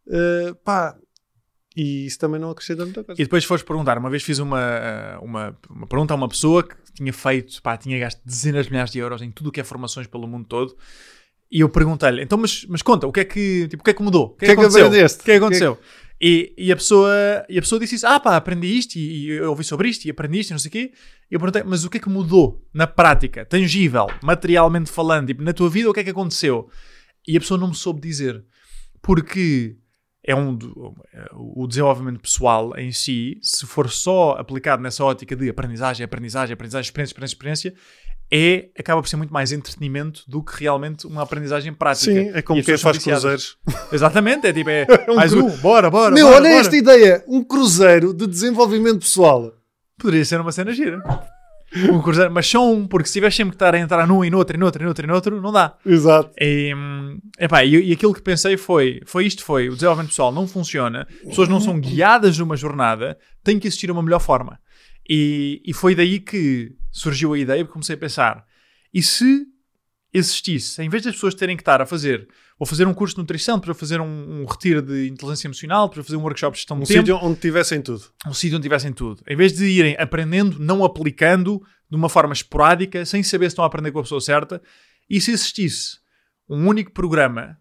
[0.09, 0.95] eh, pá,
[1.75, 3.21] e isso também não acrescenta muita coisa.
[3.21, 6.63] E depois fores perguntar, uma vez fiz uma, eh, uma, uma pergunta a uma pessoa
[6.63, 9.59] que tinha feito, pá, tinha gasto dezenas de milhares de euros em tudo o que
[9.59, 10.75] é formações pelo mundo todo.
[11.51, 13.93] E eu perguntei-lhe, então, mas, mas conta, o que é que, tipo, o que é
[13.93, 14.27] que mudou?
[14.27, 14.87] O que é que, que é que aconteceu?
[14.87, 15.79] O que é que aconteceu?
[16.19, 17.11] E, e, a pessoa,
[17.49, 20.11] e a pessoa disse isso, ah pá, aprendi isto e, e ouvi sobre isto e
[20.11, 20.93] aprendi isto e não sei o quê.
[21.29, 25.43] E eu perguntei, mas o que é que mudou na prática, tangível, materialmente falando, tipo,
[25.43, 26.69] na tua vida, o que é que aconteceu?
[27.27, 28.43] E a pessoa não me soube dizer.
[29.01, 29.77] Porque
[30.23, 30.57] é um
[31.33, 36.87] o desenvolvimento pessoal em si, se for só aplicado nessa ótica de aprendizagem, aprendizagem, aprendizagem,
[36.87, 37.73] experiência, experiência, experiência,
[38.31, 42.11] é, acaba por ser muito mais entretenimento do que realmente uma aprendizagem prática.
[42.11, 43.21] Sim, é como E quem faz viciadas.
[43.23, 43.57] cruzeiros.
[43.93, 46.61] Exatamente, é tipo, é, Um mais cru- um, bora, bora, Meu, bora, olha bora.
[46.61, 49.51] esta ideia: um cruzeiro de desenvolvimento pessoal.
[49.97, 51.01] Poderia ser uma cena gira.
[51.91, 54.29] Um cruzeiro, mas só um, porque se tiveres sempre que estar a entrar num e
[54.29, 55.75] noutro, e noutro, e noutro, e noutro, não dá.
[55.85, 56.31] Exato.
[56.39, 60.31] E, hum, epá, e, e aquilo que pensei foi, foi isto foi, o desenvolvimento pessoal
[60.31, 64.57] não funciona, as pessoas não são guiadas numa jornada, tem que existir uma melhor forma.
[65.07, 68.45] E, e foi daí que surgiu a ideia, porque comecei a pensar,
[68.93, 69.45] e se
[70.13, 72.27] existisse, em vez das pessoas terem que estar a fazer,
[72.57, 76.01] vou fazer um curso de nutrição, para fazer um, um retiro de inteligência emocional, para
[76.01, 78.03] fazer um workshop de gestão Um de tempo, sítio onde tivessem tudo.
[78.25, 79.21] um sítio onde tivessem tudo.
[79.27, 83.63] Em vez de irem aprendendo, não aplicando de uma forma esporádica, sem saber se estão
[83.63, 84.61] a aprender com a pessoa certa,
[85.09, 85.99] e se existisse
[86.49, 87.57] um único programa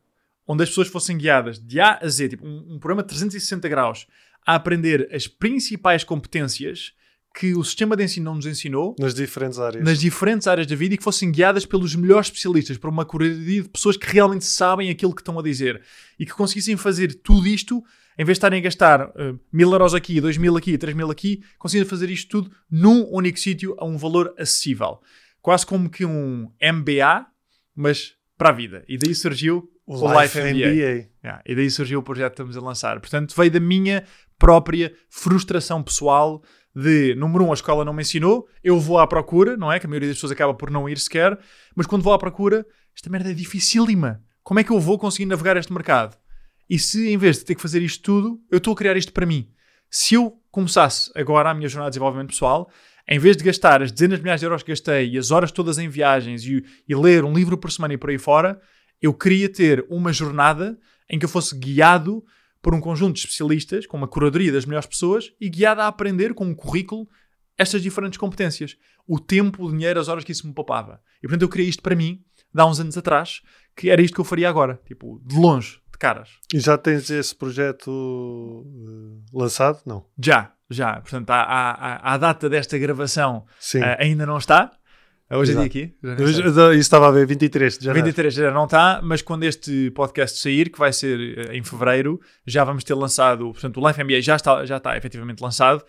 [0.47, 3.69] onde as pessoas fossem guiadas de A a Z, tipo um, um programa de 360
[3.69, 4.07] graus,
[4.47, 6.93] a aprender as principais competências
[7.35, 9.85] que o sistema de ensino não nos ensinou, Nas diferentes áreas.
[9.85, 13.63] nas diferentes áreas da vida e que fossem guiadas pelos melhores especialistas, por uma curadoria
[13.63, 15.83] de pessoas que realmente sabem aquilo que estão a dizer
[16.19, 17.83] e que conseguissem fazer tudo isto
[18.17, 21.11] em vez de estarem a gastar uh, mil euros aqui, dois mil aqui, três mil
[21.11, 25.01] aqui, conseguem fazer isto tudo num único sítio a um valor acessível.
[25.43, 27.27] Quase como que um MBA,
[27.75, 28.85] mas para a vida.
[28.87, 30.69] E daí surgiu o, o Life, Life MBA.
[30.69, 31.11] MBA.
[31.25, 33.01] Yeah, e daí surgiu o projeto que estamos a lançar.
[33.01, 34.05] Portanto, veio da minha
[34.39, 36.41] própria frustração pessoal
[36.75, 39.79] de, número um, a escola não me ensinou, eu vou à procura, não é?
[39.79, 41.39] Que a maioria das pessoas acaba por não ir sequer,
[41.75, 44.23] mas quando vou à procura, esta merda é dificílima.
[44.43, 46.17] Como é que eu vou conseguir navegar este mercado?
[46.69, 49.13] E se em vez de ter que fazer isto tudo, eu estou a criar isto
[49.13, 49.49] para mim.
[49.89, 52.71] Se eu começasse agora a minha jornada de desenvolvimento pessoal,
[53.09, 55.53] em vez de gastar as dezenas de milhares de euros que gastei e as horas
[55.53, 58.61] todas em viagens e, e ler um livro por semana e por aí fora,
[59.01, 62.25] eu queria ter uma jornada em que eu fosse guiado
[62.65, 66.33] por um conjunto de especialistas, com uma curadoria das melhores pessoas e guiado a aprender
[66.33, 67.07] com um currículo
[67.59, 68.75] estas diferentes competências.
[69.07, 70.99] O tempo, o dinheiro, as horas que isso me poupava.
[71.19, 72.25] E portanto eu criei isto para mim,
[72.57, 73.43] há uns anos atrás,
[73.77, 74.81] que era isto que eu faria agora.
[74.87, 76.31] Tipo, de longe, de caras.
[76.55, 79.83] E já tens esse projeto uh, lançado?
[79.85, 80.07] Não.
[80.19, 81.03] Já, já.
[81.03, 83.45] Portanto, a data desta gravação
[83.75, 84.73] uh, ainda não está.
[85.31, 85.95] Hoje é dia aqui?
[86.29, 88.07] Isso estava a ver, 23 de janeiro.
[88.07, 92.21] 23 já não está, mas quando este podcast sair, que vai ser eh, em fevereiro,
[92.47, 95.83] já vamos ter lançado, portanto, o Life MBA já está, já está efetivamente lançado.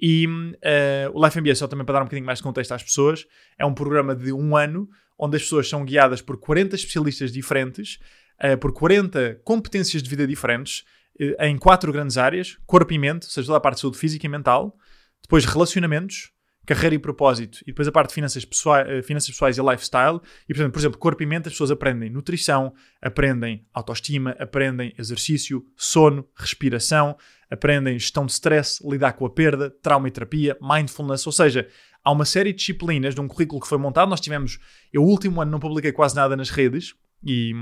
[0.00, 2.82] E uh, o Life MBA, só também para dar um bocadinho mais de contexto às
[2.82, 3.26] pessoas,
[3.58, 7.98] é um programa de um ano onde as pessoas são guiadas por 40 especialistas diferentes,
[8.44, 10.84] uh, por 40 competências de vida diferentes,
[11.20, 13.98] uh, em quatro grandes áreas: corpo e mente, ou seja, toda a parte de saúde
[13.98, 14.76] física e mental,
[15.22, 16.30] depois relacionamentos,
[16.66, 20.20] carreira e propósito, e depois a parte de finanças pessoais, eh, finanças pessoais e lifestyle.
[20.48, 25.64] E, portanto, por exemplo, corpo e mente, as pessoas aprendem nutrição, aprendem autoestima, aprendem exercício,
[25.76, 27.16] sono, respiração,
[27.50, 31.68] aprendem gestão de stress, lidar com a perda, trauma e terapia, mindfulness, ou seja,
[32.02, 34.08] há uma série de disciplinas de um currículo que foi montado.
[34.08, 34.58] Nós tivemos,
[34.92, 36.94] eu, o último ano, não publiquei quase nada nas redes
[37.24, 37.52] e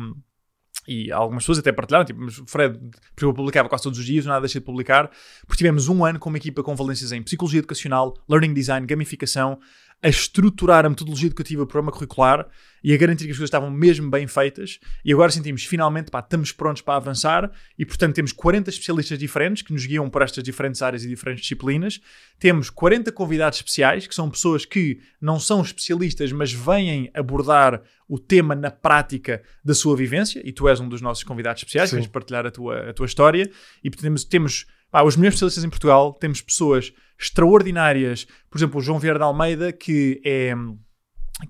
[0.87, 2.78] e algumas pessoas até partilharam, tipo, mas Fred,
[3.14, 5.11] porque eu publicava quase todos os dias, nada deixei de publicar,
[5.47, 9.59] porque tivemos um ano com uma equipa com valências em psicologia educacional, learning design, gamificação,
[10.05, 12.46] a estruturar a metodologia educativa, o programa curricular
[12.82, 14.78] e a garantir que as coisas estavam mesmo bem feitas.
[15.02, 19.62] E agora sentimos, finalmente, pá, estamos prontos para avançar e, portanto, temos 40 especialistas diferentes
[19.62, 22.02] que nos guiam por estas diferentes áreas e diferentes disciplinas.
[22.38, 28.18] Temos 40 convidados especiais, que são pessoas que não são especialistas, mas vêm abordar o
[28.18, 30.42] tema na prática da sua vivência.
[30.44, 31.96] E tu és um dos nossos convidados especiais, Sim.
[31.96, 33.50] que vens partilhar a tua, a tua história.
[33.82, 38.83] E temos, temos pá, os melhores especialistas em Portugal, temos pessoas extraordinárias, por exemplo, o
[38.83, 40.55] João Vieira de Almeida, que é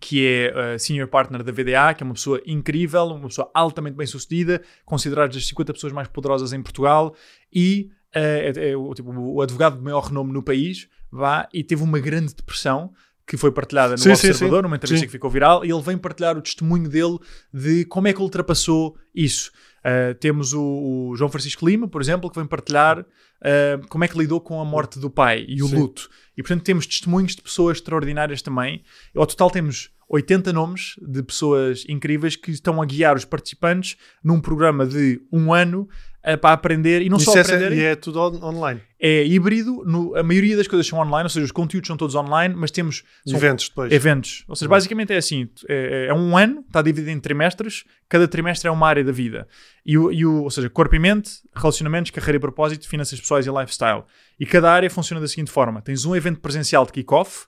[0.01, 3.97] que é uh, senior partner da VDA, que é uma pessoa incrível, uma pessoa altamente
[3.97, 7.15] bem sucedida, considerada das 50 pessoas mais poderosas em Portugal
[7.53, 11.63] e uh, é, é o, tipo, o advogado de maior renome no país, vá, e
[11.63, 12.93] teve uma grande depressão
[13.27, 14.63] que foi partilhada no sim, Observador, sim, sim.
[14.63, 17.19] numa entrevista que ficou viral, e ele vem partilhar o testemunho dele
[17.53, 19.51] de como é que ultrapassou isso.
[19.81, 23.05] Uh, temos o, o, João Francisco Lima, por exemplo, que vem partilhar
[23.45, 25.77] uh, como é que lidou com a morte do pai e o Sim.
[25.77, 26.09] luto.
[26.37, 28.83] E portanto temos testemunhos de pessoas extraordinárias também.
[29.15, 34.41] Ao total temos 80 nomes de pessoas incríveis que estão a guiar os participantes num
[34.41, 35.89] programa de um ano
[36.25, 37.73] uh, para aprender e não Isso só é, aprender.
[37.73, 38.81] E é tudo on online.
[38.99, 42.15] É híbrido, no, a maioria das coisas são online, ou seja, os conteúdos são todos
[42.15, 43.93] online, mas temos eventos depois.
[43.93, 44.45] Eventos.
[44.49, 48.69] Ou seja, basicamente é assim: é, é, um ano, está dividido em trimestres, cada trimestre
[48.69, 49.47] é uma área da vida.
[49.85, 53.47] E o, e o, ou seja, corpo e mente, relacionamentos, carreira e propósito, finanças pessoais
[53.47, 54.05] e lifestyle.
[54.41, 57.47] E cada área funciona da seguinte forma: tens um evento presencial de kick-off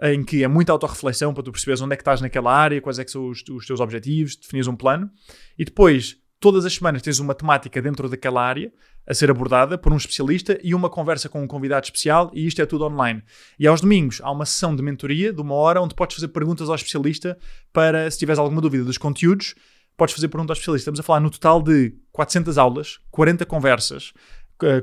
[0.00, 2.98] em que é muita autorreflexão para tu perceberes onde é que estás naquela área, quais
[2.98, 5.10] é que são os, os teus objetivos, definires um plano,
[5.58, 8.72] e depois todas as semanas tens uma temática dentro daquela área
[9.06, 12.60] a ser abordada por um especialista e uma conversa com um convidado especial, e isto
[12.62, 13.22] é tudo online.
[13.58, 16.68] E aos domingos há uma sessão de mentoria de uma hora onde podes fazer perguntas
[16.68, 17.36] ao especialista
[17.72, 19.54] para, se tiveres alguma dúvida dos conteúdos,
[19.96, 20.82] podes fazer perguntas ao especialista.
[20.82, 24.12] Estamos a falar no total de 400 aulas, 40 conversas,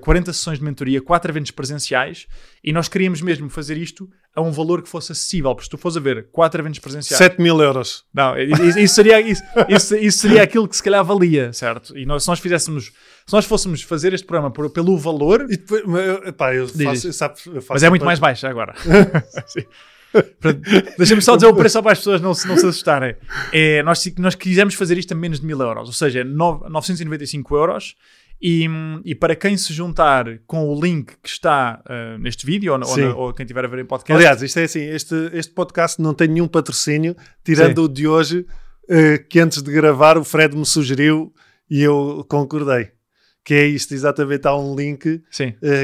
[0.01, 2.27] 40 sessões de mentoria, 4 eventos presenciais,
[2.63, 5.77] e nós queríamos mesmo fazer isto a um valor que fosse acessível, porque se tu
[5.77, 7.17] fores a ver 4 eventos presenciais...
[7.17, 8.03] 7 mil euros.
[8.13, 11.97] Não, isso, seria, isso, isso, isso, seria aquilo que se calhar valia, certo?
[11.97, 12.85] E nós, se nós fizéssemos,
[13.25, 15.45] se nós fôssemos fazer este programa por, pelo valor...
[15.49, 15.83] E depois,
[16.37, 18.75] pá, eu faço, eu sabe, eu faço Mas é muito mais baixo agora.
[20.97, 23.15] Deixa-me só dizer o preço para as pessoas não, não se assustarem.
[23.53, 27.55] É, nós, nós quisemos fazer isto a menos de mil euros, ou seja, 9, 995
[27.55, 27.95] euros
[28.41, 28.67] e,
[29.03, 33.17] e, para quem se juntar com o link que está uh, neste vídeo ou, ou,
[33.17, 34.17] ou, quem estiver a ver em podcast.
[34.17, 37.85] Aliás, isto é assim: este, este podcast não tem nenhum patrocínio, tirando Sim.
[37.85, 38.45] o de hoje,
[38.85, 41.33] uh, que antes de gravar o Fred me sugeriu
[41.69, 42.91] e eu concordei.
[43.43, 44.47] Que é isto, exatamente.
[44.47, 45.21] Há um link uh,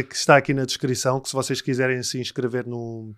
[0.07, 1.19] que está aqui na descrição.
[1.19, 3.13] Que se vocês quiserem se inscrever no,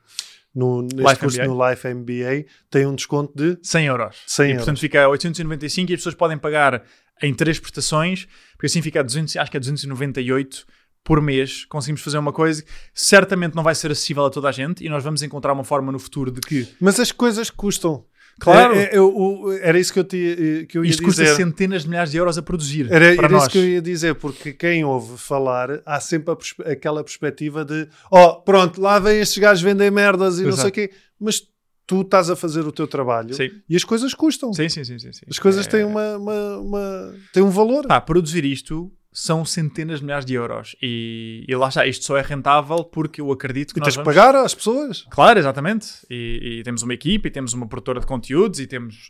[0.55, 1.47] no, neste Life curso MBA.
[1.47, 4.15] no Life MBA, tem um desconto de 100 euros.
[4.25, 4.65] 100 e, euros.
[4.65, 6.83] portanto, fica a 895 e as pessoas podem pagar
[7.21, 10.65] em três prestações, porque assim fica a 200, acho que é 298
[11.03, 14.51] por mês, conseguimos fazer uma coisa que certamente não vai ser acessível a toda a
[14.51, 16.67] gente e nós vamos encontrar uma forma no futuro de que...
[16.81, 18.03] Mas as coisas custam.
[18.39, 18.75] Claro.
[18.75, 21.35] É, é, eu- era isso que eu, te, que eu ia Isto custa dizer.
[21.37, 23.43] centenas de milhares de euros a produzir Era, para era nós.
[23.43, 27.87] isso que eu ia dizer, porque quem ouve falar há sempre a aquela perspectiva de
[28.11, 30.67] ó, pronto, lá vem estes gajos vendem merdas e não sei Exato.
[30.67, 31.41] o quê, mas
[31.87, 33.49] tu estás a fazer o teu trabalho Sim.
[33.67, 34.53] e as coisas custam.
[34.53, 35.25] Sim, sim, sim, sim, sim.
[35.29, 37.87] As coisas É- têm, uma, uma, uma- têm um valor.
[37.87, 42.17] Pá, produzir isto são centenas de milhares de euros e, e lá está, isto só
[42.17, 44.13] é rentável porque eu acredito que e tens que vamos...
[44.15, 45.07] pagar às pessoas.
[45.09, 45.87] Claro, exatamente.
[46.09, 49.09] E, e temos uma equipe, e temos uma produtora de conteúdos, e temos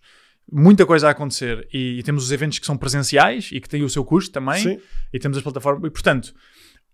[0.49, 1.67] muita coisa a acontecer.
[1.73, 4.61] E, e temos os eventos que são presenciais e que têm o seu custo também.
[4.63, 4.79] Sim.
[5.11, 5.89] E temos as plataformas.
[5.89, 6.33] E, portanto,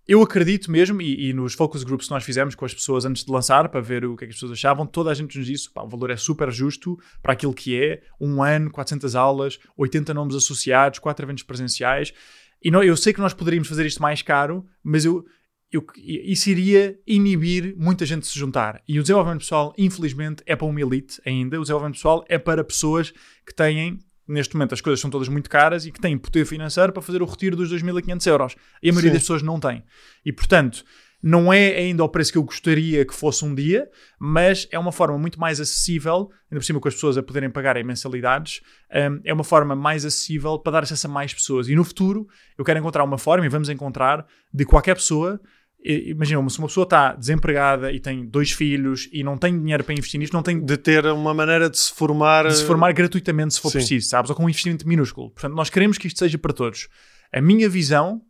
[0.07, 3.23] eu acredito mesmo, e, e nos focus groups que nós fizemos com as pessoas antes
[3.23, 5.47] de lançar, para ver o que é que as pessoas achavam, toda a gente nos
[5.47, 8.01] disse: pá, o valor é super justo para aquilo que é.
[8.19, 12.13] Um ano, 400 aulas, 80 nomes associados, 4 eventos presenciais.
[12.61, 15.25] E nó- eu sei que nós poderíamos fazer isto mais caro, mas eu,
[15.71, 18.81] eu, isso iria inibir muita gente de se juntar.
[18.87, 21.57] E o desenvolvimento pessoal, infelizmente, é para uma elite ainda.
[21.57, 23.11] O desenvolvimento pessoal é para pessoas
[23.45, 26.91] que têm, neste momento, as coisas são todas muito caras e que têm poder financeiro
[26.91, 28.55] para fazer o retiro dos 2.500 euros.
[28.81, 29.13] E a maioria Sim.
[29.15, 29.83] das pessoas não tem.
[30.25, 30.83] E, portanto,
[31.23, 34.91] não é ainda o preço que eu gostaria que fosse um dia, mas é uma
[34.91, 38.59] forma muito mais acessível, ainda por cima com as pessoas a poderem pagar em mensalidades,
[38.93, 41.69] hum, é uma forma mais acessível para dar acesso a mais pessoas.
[41.69, 45.39] E no futuro, eu quero encontrar uma forma, e vamos encontrar, de qualquer pessoa.
[45.85, 49.93] Imagina, se uma pessoa está desempregada e tem dois filhos e não tem dinheiro para
[49.93, 52.47] investir nisto, não tem De ter uma maneira de se formar.
[52.47, 53.79] de se formar gratuitamente se for Sim.
[53.79, 54.29] preciso, sabes?
[54.29, 55.31] Ou com um investimento minúsculo.
[55.31, 56.87] Portanto, nós queremos que isto seja para todos.
[57.33, 58.21] A minha visão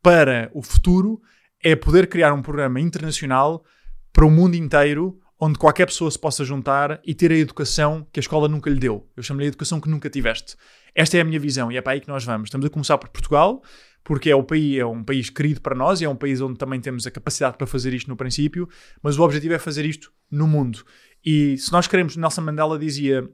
[0.00, 1.20] para o futuro
[1.62, 3.64] é poder criar um programa internacional
[4.12, 8.20] para o mundo inteiro onde qualquer pessoa se possa juntar e ter a educação que
[8.20, 9.10] a escola nunca lhe deu.
[9.16, 10.54] Eu chamo-lhe a educação que nunca tiveste.
[10.94, 12.46] Esta é a minha visão e é para aí que nós vamos.
[12.46, 13.60] Estamos a começar por Portugal,
[14.04, 16.56] porque é, o país, é um país querido para nós e é um país onde
[16.56, 18.68] também temos a capacidade para fazer isto no princípio,
[19.02, 20.84] mas o objetivo é fazer isto no mundo.
[21.24, 23.28] E se nós queremos, Nelson Mandela dizia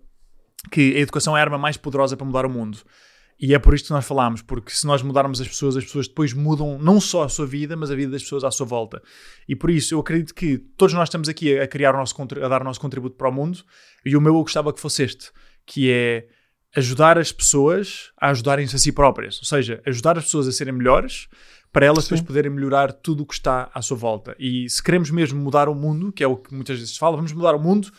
[0.73, 2.79] que a educação é a arma mais poderosa para mudar o mundo.
[3.41, 6.09] E é por isto que nós falamos, porque se nós mudarmos as pessoas, as pessoas
[6.09, 9.01] depois mudam não só a sua vida, mas a vida das pessoas à sua volta.
[9.49, 12.49] E por isso eu acredito que todos nós estamos aqui a, criar o nosso, a
[12.49, 13.61] dar o nosso contributo para o mundo,
[14.05, 15.30] e o meu eu gostava que fosse este,
[15.64, 16.26] que é
[16.74, 19.39] ajudar as pessoas a ajudarem-se a si próprias.
[19.39, 21.28] Ou seja, ajudar as pessoas a serem melhores
[21.72, 22.26] para elas depois Sim.
[22.26, 24.34] poderem melhorar tudo o que está à sua volta.
[24.39, 27.16] E se queremos mesmo mudar o mundo, que é o que muitas vezes se fala,
[27.16, 27.91] vamos mudar o mundo,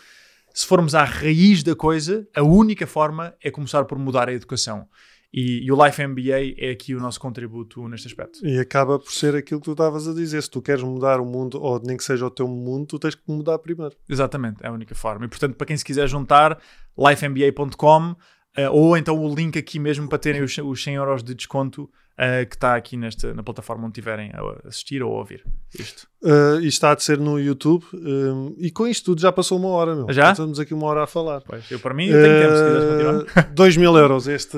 [0.54, 4.88] se formos à raiz da coisa, a única forma é começar por mudar a educação.
[5.32, 8.46] E, e o Life MBA é aqui o nosso contributo neste aspecto.
[8.46, 10.42] E acaba por ser aquilo que tu estavas a dizer.
[10.42, 13.14] Se tu queres mudar o mundo, ou nem que seja o teu mundo, tu tens
[13.14, 13.96] que mudar primeiro.
[14.10, 15.26] Exatamente, é a única forma.
[15.26, 16.60] E portanto, para quem se quiser juntar,
[16.98, 18.16] lifemba.com
[18.56, 21.90] eh, ou então o link aqui mesmo para terem os, os 100 euros de desconto
[22.18, 25.46] eh, que está aqui nesta, na plataforma onde tiverem a assistir ou a ouvir
[25.78, 26.06] isto.
[26.22, 27.86] Uh, e está a ser no YouTube.
[27.94, 30.12] um, e com isto tudo já passou uma hora, meu.
[30.12, 30.32] Já?
[30.32, 31.40] Estamos aqui uma hora a falar.
[31.42, 33.54] Pois, eu para mim eu tenho tempo, se quiseres continuar.
[33.54, 34.58] 2 mil euros este,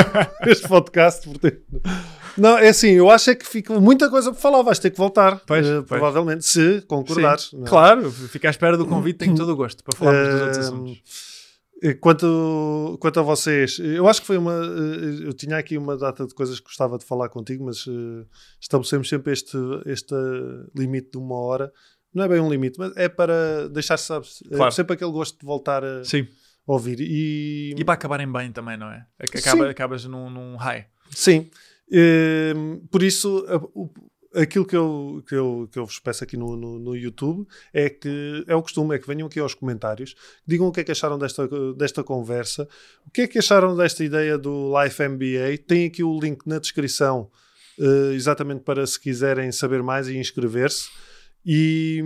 [0.46, 1.28] este podcast.
[2.38, 4.62] Não, é assim, eu acho é que fica muita coisa por falar.
[4.62, 5.86] Vais ter que voltar, Pois, uh, pois.
[6.00, 7.50] provavelmente, se concordares.
[7.52, 7.68] É?
[7.68, 10.60] Claro, fico à espera do convite, tenho todo o gosto para falarmos dos outros Eh,
[10.60, 11.33] assuntos.
[11.84, 14.52] Eh, Quanto, quanto a vocês, eu acho que foi uma.
[14.54, 18.24] eh, Eu tinha aqui uma data de coisas que gostava de falar contigo, mas eh,
[18.60, 20.14] estabelecemos sempre este, este
[20.74, 21.70] limite de uma hora.
[22.14, 24.72] Não é bem um limite, mas é para deixar sabes, Claro.
[24.72, 26.26] sempre aquele gosto de voltar a Sim.
[26.66, 27.00] ouvir.
[27.00, 29.04] E, E para acabarem bem também, não é?
[29.18, 29.70] Ac- Acaba, Sim.
[29.70, 30.86] acabas num, num high.
[31.10, 31.50] sim,
[32.90, 33.90] por isso, o-
[34.34, 37.88] aquilo que eu, que, eu, que eu vos peço aqui no, no, no YouTube é
[37.88, 40.14] que é o costume, é que venham aqui aos comentários,
[40.46, 42.68] digam o que é que acharam desta, desta conversa,
[43.06, 45.58] o que é que acharam desta ideia do Life MBA.
[45.66, 47.30] Tem aqui o link na descrição,
[47.78, 50.88] eh, exatamente para se quiserem saber mais e inscrever-se.
[51.46, 52.02] E,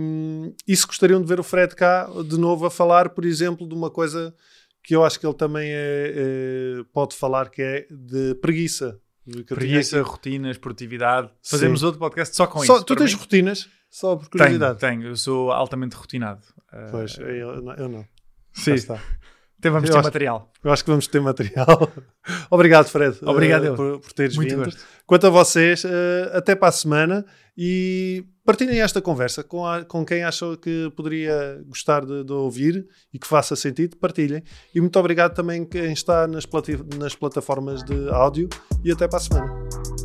[0.67, 3.73] e se gostariam de ver o Fred cá de novo a falar, por exemplo, de
[3.73, 4.35] uma coisa
[4.83, 8.99] que eu acho que ele também é, é- pode falar, que é de preguiça.
[9.37, 11.29] Eu Preguiça, rotinas, produtividade.
[11.43, 11.85] Fazemos Sim.
[11.85, 12.85] outro podcast só com Só- isso.
[12.85, 13.19] tu tens mim.
[13.19, 13.69] rotinas?
[13.89, 14.79] Só por Tenho, curiosidade.
[14.79, 15.03] tenho.
[15.07, 16.41] Eu sou altamente rotinado.
[16.91, 18.05] Pois, eu, não- eu não.
[18.53, 18.71] sim.
[18.71, 19.01] Já está.
[19.59, 20.51] Então vamos Eu ter acho- material.
[20.63, 21.91] Eu acho que vamos ter material.
[22.49, 23.75] Obrigado, Fred, Obrigado, eh, eu.
[23.75, 24.65] por, por teres Muito vindo.
[24.65, 24.79] gosto.
[25.05, 27.25] Quanto a vocês, eh, até para a semana
[27.57, 32.87] e partilhem esta conversa com, a- com quem acham que poderia gostar de, de ouvir
[33.13, 34.41] e que faça sentido, partilhem.
[34.73, 36.45] E muito obrigado também quem está nas,
[36.97, 38.47] nas plataformas de áudio
[38.83, 39.98] e até para a semana.